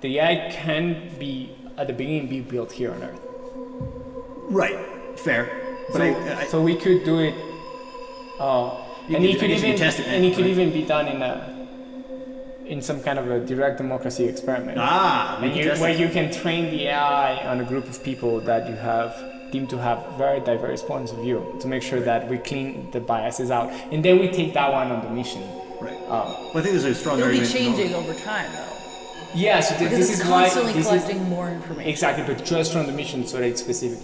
The 0.00 0.18
AI 0.18 0.50
can 0.52 1.16
be 1.18 1.56
at 1.78 1.86
the 1.86 1.92
beginning 1.92 2.28
be 2.28 2.40
built 2.40 2.72
here 2.72 2.92
on 2.92 3.02
Earth. 3.02 3.20
Right, 4.50 4.78
fair. 5.18 5.50
But 5.92 5.98
so, 5.98 6.04
I, 6.04 6.40
I, 6.40 6.46
so 6.46 6.62
we 6.62 6.76
could 6.76 7.04
do 7.04 7.20
it. 7.20 7.34
Uh, 8.38 8.76
You 9.08 9.16
and 9.16 9.24
it 9.24 9.38
could 9.40 9.50
I 9.50 9.54
guess 9.54 9.62
you 9.62 9.68
even 9.68 9.80
it, 9.88 10.00
and 10.08 10.24
it 10.24 10.34
could 10.34 10.44
right? 10.44 10.50
even 10.50 10.72
be 10.72 10.84
done 10.84 11.08
in 11.08 11.22
a 11.22 11.52
in 12.66 12.82
some 12.82 13.00
kind 13.00 13.18
of 13.18 13.30
a 13.30 13.38
direct 13.46 13.78
democracy 13.78 14.24
experiment. 14.24 14.76
Ah, 14.78 15.40
you, 15.42 15.70
where 15.80 15.90
it. 15.90 16.00
you 16.00 16.08
can 16.08 16.32
train 16.32 16.70
the 16.70 16.88
AI 16.88 17.46
on 17.46 17.60
a 17.60 17.64
group 17.64 17.86
of 17.88 18.02
people 18.02 18.40
that 18.40 18.68
you 18.68 18.74
have 18.74 19.14
deemed 19.52 19.70
to 19.70 19.78
have 19.78 20.04
very 20.18 20.40
diverse 20.40 20.82
points 20.82 21.12
of 21.12 21.18
view 21.18 21.56
to 21.60 21.66
make 21.68 21.82
sure 21.82 22.00
that 22.00 22.28
we 22.28 22.38
clean 22.38 22.90
the 22.90 23.00
biases 23.00 23.50
out, 23.50 23.70
and 23.92 24.04
then 24.04 24.18
we 24.18 24.28
take 24.28 24.54
that 24.54 24.72
one 24.72 24.90
on 24.90 25.02
the 25.04 25.10
mission. 25.10 25.42
Right. 25.80 25.94
Um, 26.04 26.08
well, 26.08 26.48
I 26.58 26.62
think 26.62 26.64
there's 26.72 26.84
a 26.84 26.94
strong 26.94 27.18
It'll 27.18 27.30
be 27.30 27.44
changing 27.46 27.94
over 27.94 28.14
time, 28.14 28.50
though. 28.52 28.72
yeah, 29.34 29.60
so 29.60 29.76
th- 29.76 29.90
Because 29.90 29.98
this 29.98 30.10
it's 30.10 30.20
is 30.24 30.26
why 30.30 30.42
constantly 30.44 30.72
this 30.72 30.86
is- 30.86 30.88
collecting 30.88 31.22
more 31.28 31.50
information. 31.50 31.88
Exactly, 31.90 32.24
but 32.34 32.44
just 32.44 32.72
from 32.72 32.86
the 32.86 32.92
mission, 32.92 33.26
so 33.26 33.38
that 33.38 33.46
it's 33.46 33.60
specific. 33.60 33.98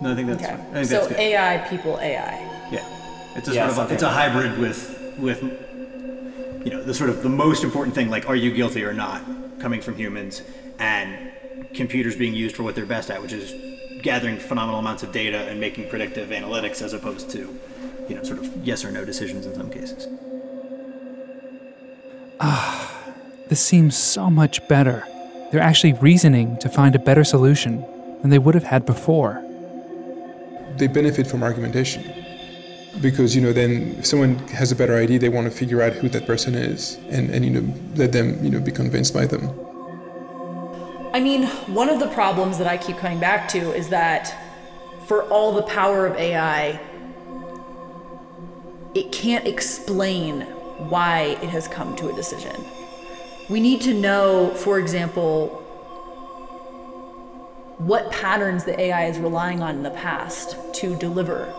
No, 0.00 0.12
I 0.12 0.14
think 0.14 0.28
that's. 0.28 0.42
Okay. 0.42 0.52
I 0.52 0.56
think 0.74 0.86
So 0.86 0.94
that's 0.96 1.08
good. 1.08 1.18
AI, 1.20 1.58
people, 1.70 1.98
AI. 2.00 2.48
Yeah, 2.72 2.84
it's 3.36 3.48
a 3.48 3.54
Yeah, 3.54 3.68
sort 3.68 3.70
of 3.70 3.72
a, 3.72 3.74
something 3.76 3.94
it's 3.94 4.02
a 4.02 4.08
hybrid 4.10 4.58
with 4.58 4.98
with 5.18 5.42
you 6.64 6.70
know 6.72 6.82
the 6.82 6.94
sort 6.94 7.10
of 7.10 7.22
the 7.22 7.28
most 7.28 7.62
important 7.62 7.94
thing 7.94 8.08
like 8.08 8.28
are 8.28 8.34
you 8.36 8.50
guilty 8.52 8.82
or 8.84 8.92
not 8.92 9.22
coming 9.60 9.80
from 9.80 9.94
humans 9.94 10.42
and 10.78 11.30
computers 11.74 12.16
being 12.16 12.34
used 12.34 12.56
for 12.56 12.62
what 12.62 12.74
they're 12.74 12.86
best 12.86 13.10
at, 13.10 13.20
which 13.22 13.32
is 13.32 13.52
gathering 14.02 14.38
phenomenal 14.38 14.80
amounts 14.80 15.02
of 15.02 15.12
data 15.12 15.48
and 15.48 15.60
making 15.60 15.88
predictive 15.88 16.28
analytics 16.30 16.82
as 16.82 16.92
opposed 16.92 17.30
to 17.30 17.58
you 18.08 18.14
know 18.16 18.22
sort 18.22 18.38
of 18.38 18.46
yes 18.66 18.84
or 18.84 18.90
no 18.90 19.04
decisions 19.04 19.46
in 19.46 19.54
some 19.54 19.70
cases. 19.70 20.08
Ah, 22.40 22.90
this 23.48 23.60
seems 23.60 23.96
so 23.96 24.28
much 24.30 24.66
better. 24.68 25.04
They're 25.50 25.60
actually 25.60 25.92
reasoning 25.94 26.56
to 26.58 26.68
find 26.68 26.94
a 26.94 26.98
better 26.98 27.24
solution 27.24 27.84
than 28.20 28.30
they 28.30 28.38
would 28.38 28.54
have 28.54 28.64
had 28.64 28.84
before. 28.86 29.34
they 30.78 30.86
benefit 30.88 31.26
from 31.26 31.42
argumentation 31.42 32.02
because 33.00 33.34
you 33.36 33.42
know 33.44 33.52
then 33.52 33.94
if 33.98 34.06
someone 34.06 34.38
has 34.60 34.72
a 34.72 34.76
better 34.76 34.96
idea 34.96 35.18
they 35.18 35.28
want 35.28 35.46
to 35.50 35.54
figure 35.62 35.80
out 35.82 35.92
who 35.92 36.08
that 36.08 36.24
person 36.26 36.54
is 36.54 36.98
and, 37.10 37.30
and 37.30 37.44
you 37.44 37.50
know 37.50 37.64
let 37.96 38.10
them 38.12 38.28
you 38.44 38.50
know 38.50 38.60
be 38.60 38.72
convinced 38.72 39.12
by 39.14 39.24
them 39.26 39.42
I 41.14 41.20
mean, 41.20 41.44
one 41.66 41.90
of 41.90 42.00
the 42.00 42.08
problems 42.08 42.56
that 42.58 42.66
I 42.66 42.78
keep 42.78 42.96
coming 42.96 43.20
back 43.20 43.48
to 43.50 43.72
is 43.72 43.88
that 43.90 44.34
for 45.06 45.24
all 45.24 45.52
the 45.52 45.62
power 45.62 46.06
of 46.06 46.16
AI, 46.16 46.80
it 48.94 49.12
can't 49.12 49.46
explain 49.46 50.42
why 50.88 51.38
it 51.42 51.50
has 51.50 51.68
come 51.68 51.94
to 51.96 52.08
a 52.08 52.14
decision. 52.14 52.64
We 53.50 53.60
need 53.60 53.82
to 53.82 53.92
know, 53.92 54.54
for 54.54 54.78
example, 54.78 55.48
what 57.78 58.10
patterns 58.10 58.64
the 58.64 58.78
AI 58.80 59.06
is 59.06 59.18
relying 59.18 59.60
on 59.60 59.76
in 59.76 59.82
the 59.82 59.90
past 59.90 60.56
to 60.76 60.96
deliver. 60.96 61.52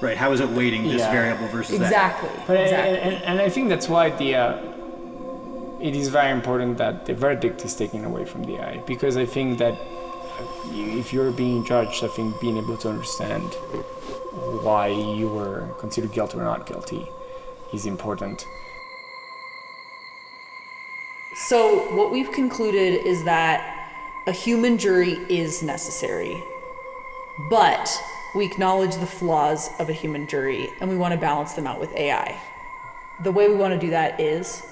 Right? 0.00 0.16
How 0.16 0.30
is 0.32 0.40
it 0.40 0.48
weighting 0.50 0.84
this 0.84 1.00
Yeah. 1.00 1.10
variable 1.10 1.48
versus 1.48 1.76
Exactly. 1.76 2.30
But 2.46 2.60
exactly. 2.60 2.98
and, 2.98 3.14
and, 3.14 3.24
and 3.24 3.40
I 3.40 3.48
think 3.48 3.68
that's 3.70 3.88
why 3.88 4.10
the 4.10 4.34
uh, 4.34 4.56
it 5.80 5.96
is 5.96 6.08
very 6.08 6.30
important 6.30 6.76
that 6.78 7.06
the 7.06 7.14
verdict 7.14 7.64
is 7.64 7.74
taken 7.74 8.04
away 8.04 8.24
from 8.24 8.44
the 8.44 8.58
eye 8.58 8.82
because 8.86 9.16
I 9.16 9.24
think 9.24 9.58
that 9.58 9.78
if 10.72 11.12
you're 11.12 11.32
being 11.32 11.64
judged, 11.64 12.04
I 12.04 12.08
think 12.08 12.38
being 12.40 12.58
able 12.58 12.76
to 12.78 12.90
understand 12.90 13.54
why 14.62 14.88
you 14.88 15.28
were 15.28 15.68
considered 15.78 16.12
guilty 16.12 16.38
or 16.38 16.44
not 16.44 16.66
guilty 16.66 17.08
is 17.72 17.86
important. 17.86 18.46
So, 21.34 21.94
what 21.96 22.10
we've 22.10 22.30
concluded 22.30 23.06
is 23.06 23.24
that 23.24 23.88
a 24.26 24.32
human 24.32 24.76
jury 24.76 25.12
is 25.28 25.62
necessary, 25.62 26.42
but 27.48 27.90
we 28.34 28.44
acknowledge 28.44 28.96
the 28.96 29.06
flaws 29.06 29.70
of 29.78 29.88
a 29.88 29.92
human 29.92 30.26
jury 30.26 30.70
and 30.80 30.90
we 30.90 30.96
want 30.96 31.14
to 31.14 31.20
balance 31.20 31.54
them 31.54 31.66
out 31.66 31.80
with 31.80 31.94
AI. 31.94 32.38
The 33.22 33.32
way 33.32 33.48
we 33.48 33.54
want 33.54 33.72
to 33.74 33.80
do 33.80 33.90
that 33.90 34.20
is 34.20 34.69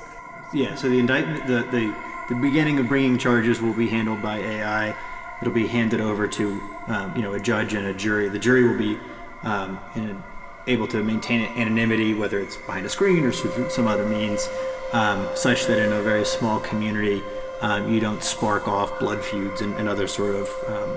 Yeah, 0.53 0.75
so 0.77 0.89
the 0.89 0.99
indictment, 0.99 1.47
the, 1.47 1.63
the, 1.71 1.95
the 2.31 2.35
beginning 2.35 2.79
of 2.79 2.89
bringing 2.89 3.19
charges 3.19 3.61
will 3.61 3.75
be 3.75 3.89
handled 3.89 4.23
by 4.23 4.39
AI. 4.39 4.97
It'll 5.43 5.53
be 5.53 5.67
handed 5.67 6.01
over 6.01 6.27
to, 6.27 6.61
um, 6.87 7.15
you 7.15 7.23
know, 7.23 7.35
a 7.35 7.41
judge 7.41 7.75
and 7.75 7.87
a 7.87 7.95
jury. 7.95 8.29
The 8.29 8.39
jury 8.39 8.67
will 8.67 8.79
be 8.79 8.99
um, 9.43 9.79
in, 9.95 10.23
able 10.67 10.89
to 10.89 11.03
maintain 11.03 11.43
anonymity, 11.59 12.15
whether 12.15 12.39
it's 12.39 12.57
behind 12.57 12.87
a 12.87 12.89
screen 12.89 13.25
or 13.25 13.33
through 13.33 13.69
some 13.69 13.87
other 13.87 14.07
means, 14.07 14.49
um, 14.93 15.29
such 15.35 15.67
that 15.67 15.79
in 15.79 15.93
a 15.93 16.03
very 16.03 16.25
small 16.25 16.61
community, 16.61 17.23
um, 17.61 17.93
you 17.93 18.01
don't 18.01 18.23
spark 18.23 18.67
off 18.67 18.99
blood 18.99 19.23
feuds 19.23 19.61
and, 19.61 19.75
and 19.75 19.87
other 19.87 20.07
sort 20.07 20.35
of 20.35 20.49
um, 20.67 20.97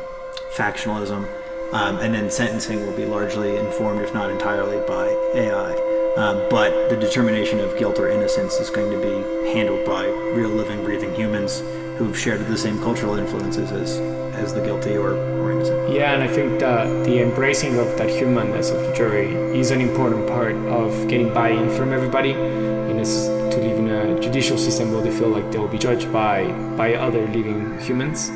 factionalism. 0.56 1.30
Um, 1.74 1.98
and 1.98 2.14
then 2.14 2.30
sentencing 2.30 2.86
will 2.86 2.96
be 2.96 3.06
largely 3.06 3.58
informed, 3.58 4.02
if 4.02 4.14
not 4.14 4.30
entirely, 4.30 4.86
by 4.88 5.08
AI. 5.36 5.91
Um, 6.18 6.46
but 6.50 6.90
the 6.90 6.98
determination 6.98 7.62
of 7.62 7.78
guilt 7.78 7.98
or 7.98 8.10
innocence 8.10 8.56
is 8.56 8.70
going 8.70 8.92
to 8.92 8.98
be 8.98 9.52
handled 9.54 9.86
by 9.86 10.08
real 10.34 10.50
living, 10.50 10.84
breathing 10.84 11.16
humans 11.16 11.64
who've 11.98 12.18
shared 12.18 12.46
the 12.48 12.58
same 12.58 12.80
cultural 12.80 13.18
influences 13.18 13.72
as, 13.72 13.98
as 14.36 14.54
the 14.54 14.62
guilty 14.62 14.98
or, 14.98 15.14
or 15.14 15.54
innocent. 15.54 15.90
Yeah, 15.90 16.14
and 16.14 16.22
I 16.22 16.28
think 16.28 16.60
the, 16.60 17.04
the 17.06 17.22
embracing 17.22 17.78
of 17.78 17.98
that 17.98 18.10
humanness 18.10 18.72
of 18.72 18.82
the 18.82 18.94
jury 18.94 19.34
is 19.58 19.72
an 19.72 19.80
important 19.80 20.28
part 20.28 20.56
of 20.68 21.08
getting 21.08 21.34
buy-in 21.34 21.70
from 21.70 21.94
everybody. 21.94 22.32
In 22.32 22.98
a 22.98 23.02
s 23.02 23.28
to 23.52 23.58
live 23.58 23.80
in 23.80 23.88
a 23.90 24.20
judicial 24.20 24.58
system 24.58 24.92
where 24.92 25.02
they 25.02 25.12
feel 25.12 25.30
like 25.30 25.50
they'll 25.50 25.68
be 25.68 25.78
judged 25.78 26.12
by 26.12 26.52
by 26.76 26.96
other 26.96 27.26
living 27.28 27.80
humans, 27.80 28.30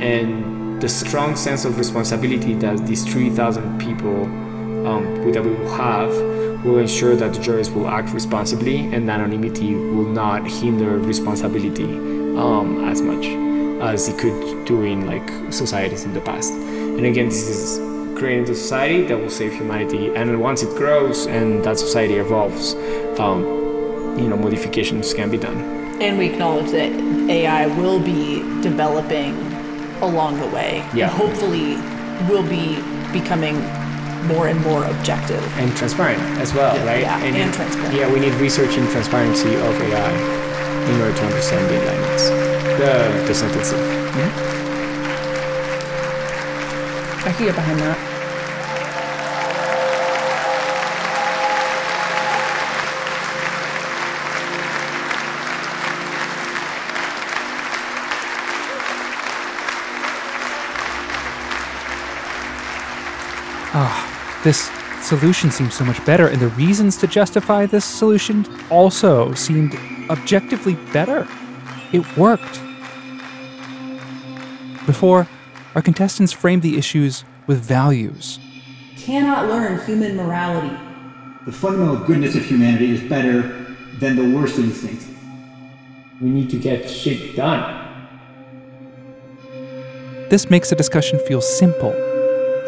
and 0.00 0.80
the 0.80 0.88
strong 0.88 1.34
sense 1.34 1.64
of 1.64 1.76
responsibility 1.76 2.54
that 2.54 2.86
these 2.86 3.04
3,000 3.04 3.80
people 3.80 4.26
um, 4.86 5.32
that 5.32 5.42
we 5.42 5.50
will 5.50 5.70
have 5.70 6.10
will 6.64 6.78
ensure 6.78 7.16
that 7.16 7.34
the 7.34 7.40
jurors 7.40 7.70
will 7.70 7.88
act 7.88 8.10
responsibly 8.10 8.78
and 8.94 9.10
anonymity 9.10 9.74
will 9.74 10.08
not 10.08 10.46
hinder 10.46 10.98
responsibility 10.98 11.84
um, 12.36 12.84
as 12.84 13.02
much 13.02 13.24
as 13.82 14.08
it 14.08 14.16
could 14.18 14.64
do 14.64 14.82
in 14.82 15.06
like 15.06 15.28
societies 15.52 16.04
in 16.04 16.12
the 16.14 16.20
past. 16.20 16.52
And 16.52 17.04
again, 17.04 17.26
this 17.26 17.48
is 17.48 17.78
creating 18.16 18.44
a 18.44 18.54
society 18.54 19.02
that 19.06 19.18
will 19.18 19.30
save 19.30 19.54
humanity. 19.54 20.14
And 20.14 20.40
once 20.40 20.62
it 20.62 20.76
grows 20.76 21.26
and 21.26 21.64
that 21.64 21.78
society 21.78 22.14
evolves, 22.14 22.74
um, 23.18 23.42
you 24.18 24.28
know, 24.28 24.36
modifications 24.36 25.12
can 25.12 25.30
be 25.30 25.38
done. 25.38 25.82
and 26.02 26.18
we 26.18 26.26
acknowledge 26.30 26.70
that 26.72 26.90
AI 27.30 27.66
will 27.78 28.00
be 28.00 28.40
developing 28.60 29.34
along 30.02 30.38
the 30.40 30.48
way. 30.48 30.78
Yeah. 30.94 31.08
And 31.08 31.12
hopefully 31.12 31.76
will 32.28 32.42
be 32.48 32.76
becoming 33.12 33.56
more 34.24 34.48
and 34.48 34.60
more 34.62 34.84
objective. 34.84 35.42
And 35.58 35.74
transparent 35.76 36.20
as 36.40 36.52
well, 36.54 36.74
Yeah, 36.76 36.84
right? 36.86 37.02
yeah, 37.02 37.18
and 37.24 37.52
transparent. 37.54 37.94
Yeah, 37.94 38.12
we 38.12 38.20
need 38.20 38.34
research 38.34 38.76
in 38.76 38.86
transparency 38.88 39.54
of 39.56 39.74
AI 39.80 40.12
in 40.90 41.00
order 41.00 41.14
to 41.16 41.24
understand 41.26 41.68
the 41.70 41.78
indictments, 41.80 42.28
the, 42.78 43.24
the 43.26 43.34
sentencing. 43.34 43.78
Mm-hmm. 43.78 44.62
I 47.28 47.32
can 47.32 47.46
get 47.46 47.54
behind 47.54 47.78
that. 47.80 48.11
This 64.44 64.70
solution 65.00 65.50
seems 65.50 65.74
so 65.74 65.84
much 65.84 66.04
better, 66.04 66.28
and 66.28 66.40
the 66.40 66.48
reasons 66.48 66.96
to 66.98 67.06
justify 67.06 67.66
this 67.66 67.84
solution 67.84 68.46
also 68.70 69.34
seemed 69.34 69.74
objectively 70.10 70.74
better. 70.92 71.26
It 71.92 72.16
worked. 72.16 72.60
Before, 74.86 75.28
our 75.74 75.82
contestants 75.82 76.32
framed 76.32 76.62
the 76.62 76.76
issues 76.76 77.24
with 77.46 77.60
values. 77.60 78.38
Cannot 78.96 79.48
learn 79.48 79.84
human 79.86 80.16
morality. 80.16 80.76
The 81.44 81.52
fundamental 81.52 81.96
goodness 81.96 82.34
of 82.34 82.44
humanity 82.44 82.90
is 82.90 83.08
better 83.08 83.42
than 83.98 84.16
the 84.16 84.36
worst 84.36 84.58
instincts. 84.58 85.06
We 86.20 86.30
need 86.30 86.50
to 86.50 86.58
get 86.58 86.88
shit 86.88 87.36
done. 87.36 87.78
This 90.30 90.48
makes 90.50 90.70
the 90.70 90.76
discussion 90.76 91.18
feel 91.26 91.40
simple. 91.40 91.92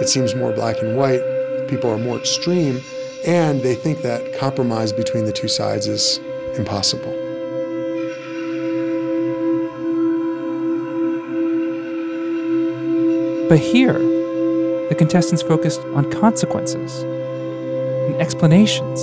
It 0.00 0.08
seems 0.08 0.34
more 0.34 0.52
black 0.52 0.82
and 0.82 0.96
white. 0.96 1.33
People 1.68 1.90
are 1.90 1.98
more 1.98 2.18
extreme, 2.18 2.80
and 3.26 3.62
they 3.62 3.74
think 3.74 4.02
that 4.02 4.34
compromise 4.38 4.92
between 4.92 5.24
the 5.24 5.32
two 5.32 5.48
sides 5.48 5.86
is 5.86 6.18
impossible. 6.56 7.12
But 13.48 13.58
here, 13.58 13.98
the 14.88 14.94
contestants 14.96 15.42
focused 15.42 15.80
on 15.94 16.10
consequences 16.10 17.02
and 17.02 18.14
explanations. 18.16 19.00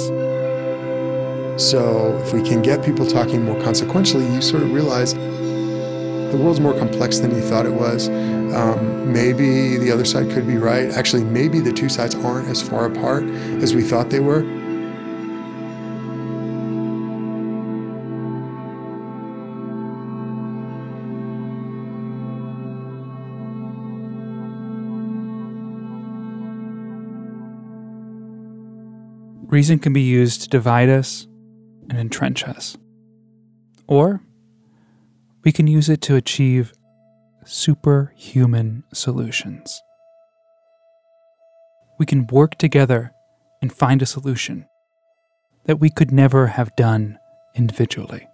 So, 1.62 2.18
if 2.26 2.34
we 2.34 2.42
can 2.42 2.62
get 2.62 2.84
people 2.84 3.06
talking 3.06 3.44
more 3.44 3.62
consequentially, 3.62 4.26
you 4.34 4.42
sort 4.42 4.64
of 4.64 4.72
realize 4.72 5.14
the 6.32 6.38
world's 6.38 6.60
more 6.60 6.74
complex 6.74 7.20
than 7.20 7.32
you 7.32 7.42
thought 7.42 7.66
it 7.66 7.74
was. 7.74 8.08
Um, 8.10 9.12
maybe 9.12 9.78
the 9.78 9.92
other 9.92 10.06
side 10.06 10.30
could 10.32 10.48
be 10.48 10.58
right. 10.58 10.90
Actually, 10.92 11.24
maybe 11.24 11.60
the 11.60 11.74
two 11.74 11.90
sides 11.90 12.16
aren't 12.16 12.48
as 12.48 12.62
far 12.62 12.86
apart 12.86 13.24
as 13.24 13.76
we 13.76 13.82
thought 13.84 14.10
they 14.10 14.20
were. 14.20 14.44
Reason 29.48 29.80
can 29.80 29.92
be 29.92 30.02
used 30.02 30.44
to 30.44 30.50
divide 30.50 30.88
us 30.88 31.28
and 31.90 32.00
entrench 32.00 32.46
us. 32.46 32.78
Or 33.86 34.22
we 35.44 35.52
can 35.52 35.68
use 35.68 35.90
it 35.90 36.02
to 36.02 36.16
achieve 36.16 36.74
superhuman 37.46 38.84
solutions. 38.94 39.82
We 41.98 42.06
can 42.06 42.28
work 42.28 42.58
together 42.58 43.14
and 43.62 43.74
find 43.74 44.02
a 44.02 44.06
solution 44.06 44.68
that 45.66 45.80
we 45.80 45.90
could 45.90 46.12
never 46.12 46.48
have 46.48 46.76
done 46.76 47.20
individually. 47.56 48.28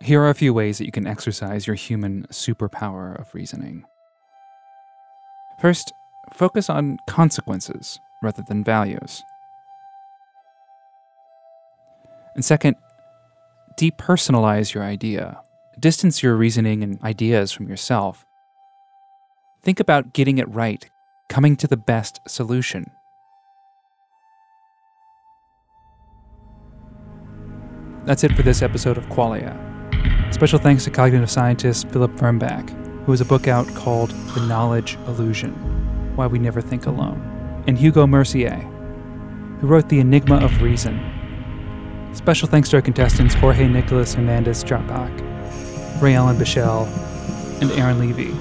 Here 0.00 0.20
are 0.22 0.30
a 0.30 0.34
few 0.34 0.54
ways 0.54 0.78
that 0.78 0.86
you 0.86 0.92
can 0.92 1.06
exercise 1.06 1.66
your 1.66 1.74
human 1.74 2.26
superpower 2.30 3.18
of 3.18 3.34
reasoning. 3.34 3.84
First, 5.60 5.92
focus 6.32 6.70
on 6.70 6.98
consequences 7.08 7.98
rather 8.22 8.44
than 8.46 8.62
values. 8.62 9.22
And 12.36 12.44
second, 12.44 12.76
depersonalize 13.80 14.74
your 14.74 14.84
idea. 14.84 15.40
Distance 15.80 16.22
your 16.22 16.36
reasoning 16.36 16.82
and 16.82 17.02
ideas 17.02 17.50
from 17.50 17.66
yourself. 17.66 18.26
Think 19.62 19.80
about 19.80 20.12
getting 20.12 20.36
it 20.36 20.48
right, 20.50 20.88
coming 21.30 21.56
to 21.56 21.66
the 21.66 21.78
best 21.78 22.20
solution. 22.28 22.90
That's 28.04 28.22
it 28.22 28.36
for 28.36 28.42
this 28.42 28.60
episode 28.60 28.98
of 28.98 29.06
Qualia. 29.06 29.56
Special 30.32 30.58
thanks 30.58 30.84
to 30.84 30.90
cognitive 30.90 31.30
scientist 31.30 31.88
Philip 31.88 32.12
Fernbach, 32.16 32.68
who 33.04 33.12
has 33.12 33.22
a 33.22 33.24
book 33.24 33.48
out 33.48 33.66
called 33.74 34.10
The 34.34 34.46
Knowledge 34.46 34.98
Illusion 35.06 35.54
Why 36.16 36.26
We 36.26 36.38
Never 36.38 36.60
Think 36.60 36.84
Alone, 36.84 37.64
and 37.66 37.78
Hugo 37.78 38.06
Mercier, 38.06 38.60
who 39.60 39.66
wrote 39.66 39.88
The 39.88 40.00
Enigma 40.00 40.36
of 40.36 40.60
Reason. 40.60 41.15
Special 42.16 42.48
thanks 42.48 42.70
to 42.70 42.76
our 42.76 42.82
contestants 42.82 43.34
Jorge 43.34 43.68
Nicolas 43.68 44.14
Hernandez 44.14 44.64
Charbach, 44.64 45.12
Ray 46.00 46.14
Allen 46.14 46.36
Bichelle, 46.36 46.88
and 47.60 47.70
Aaron 47.72 47.98
Levy. 48.00 48.32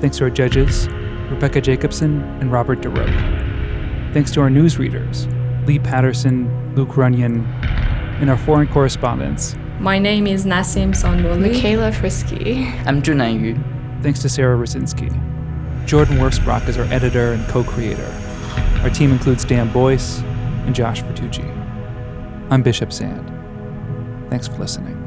Thanks 0.00 0.18
to 0.18 0.24
our 0.24 0.30
judges, 0.30 0.86
Rebecca 1.30 1.62
Jacobson 1.62 2.20
and 2.40 2.52
Robert 2.52 2.80
DeRoque. 2.80 4.12
Thanks 4.12 4.30
to 4.32 4.42
our 4.42 4.50
newsreaders, 4.50 5.26
Lee 5.66 5.78
Patterson, 5.78 6.74
Luke 6.76 6.98
Runyon, 6.98 7.46
and 8.20 8.28
our 8.28 8.36
foreign 8.36 8.68
correspondents, 8.68 9.56
my 9.78 9.98
name 9.98 10.26
is 10.26 10.44
Nassim 10.44 10.90
Sondoli. 10.90 11.54
Michaela 11.54 11.90
Frisky. 11.90 12.66
I'm 12.84 13.00
Junan 13.00 13.40
Yu. 13.40 14.02
Thanks 14.02 14.20
to 14.20 14.28
Sarah 14.28 14.58
Rosinski. 14.58 15.08
Jordan 15.86 16.18
Wirfs-Brock 16.18 16.68
is 16.68 16.76
our 16.76 16.84
editor 16.92 17.32
and 17.32 17.48
co-creator. 17.48 18.14
Our 18.82 18.90
team 18.90 19.12
includes 19.12 19.46
Dan 19.46 19.72
Boyce 19.72 20.18
and 20.66 20.74
Josh 20.74 21.02
Vertucci. 21.02 21.59
I'm 22.52 22.62
Bishop 22.62 22.92
Sand. 22.92 23.30
Thanks 24.28 24.48
for 24.48 24.58
listening. 24.58 24.99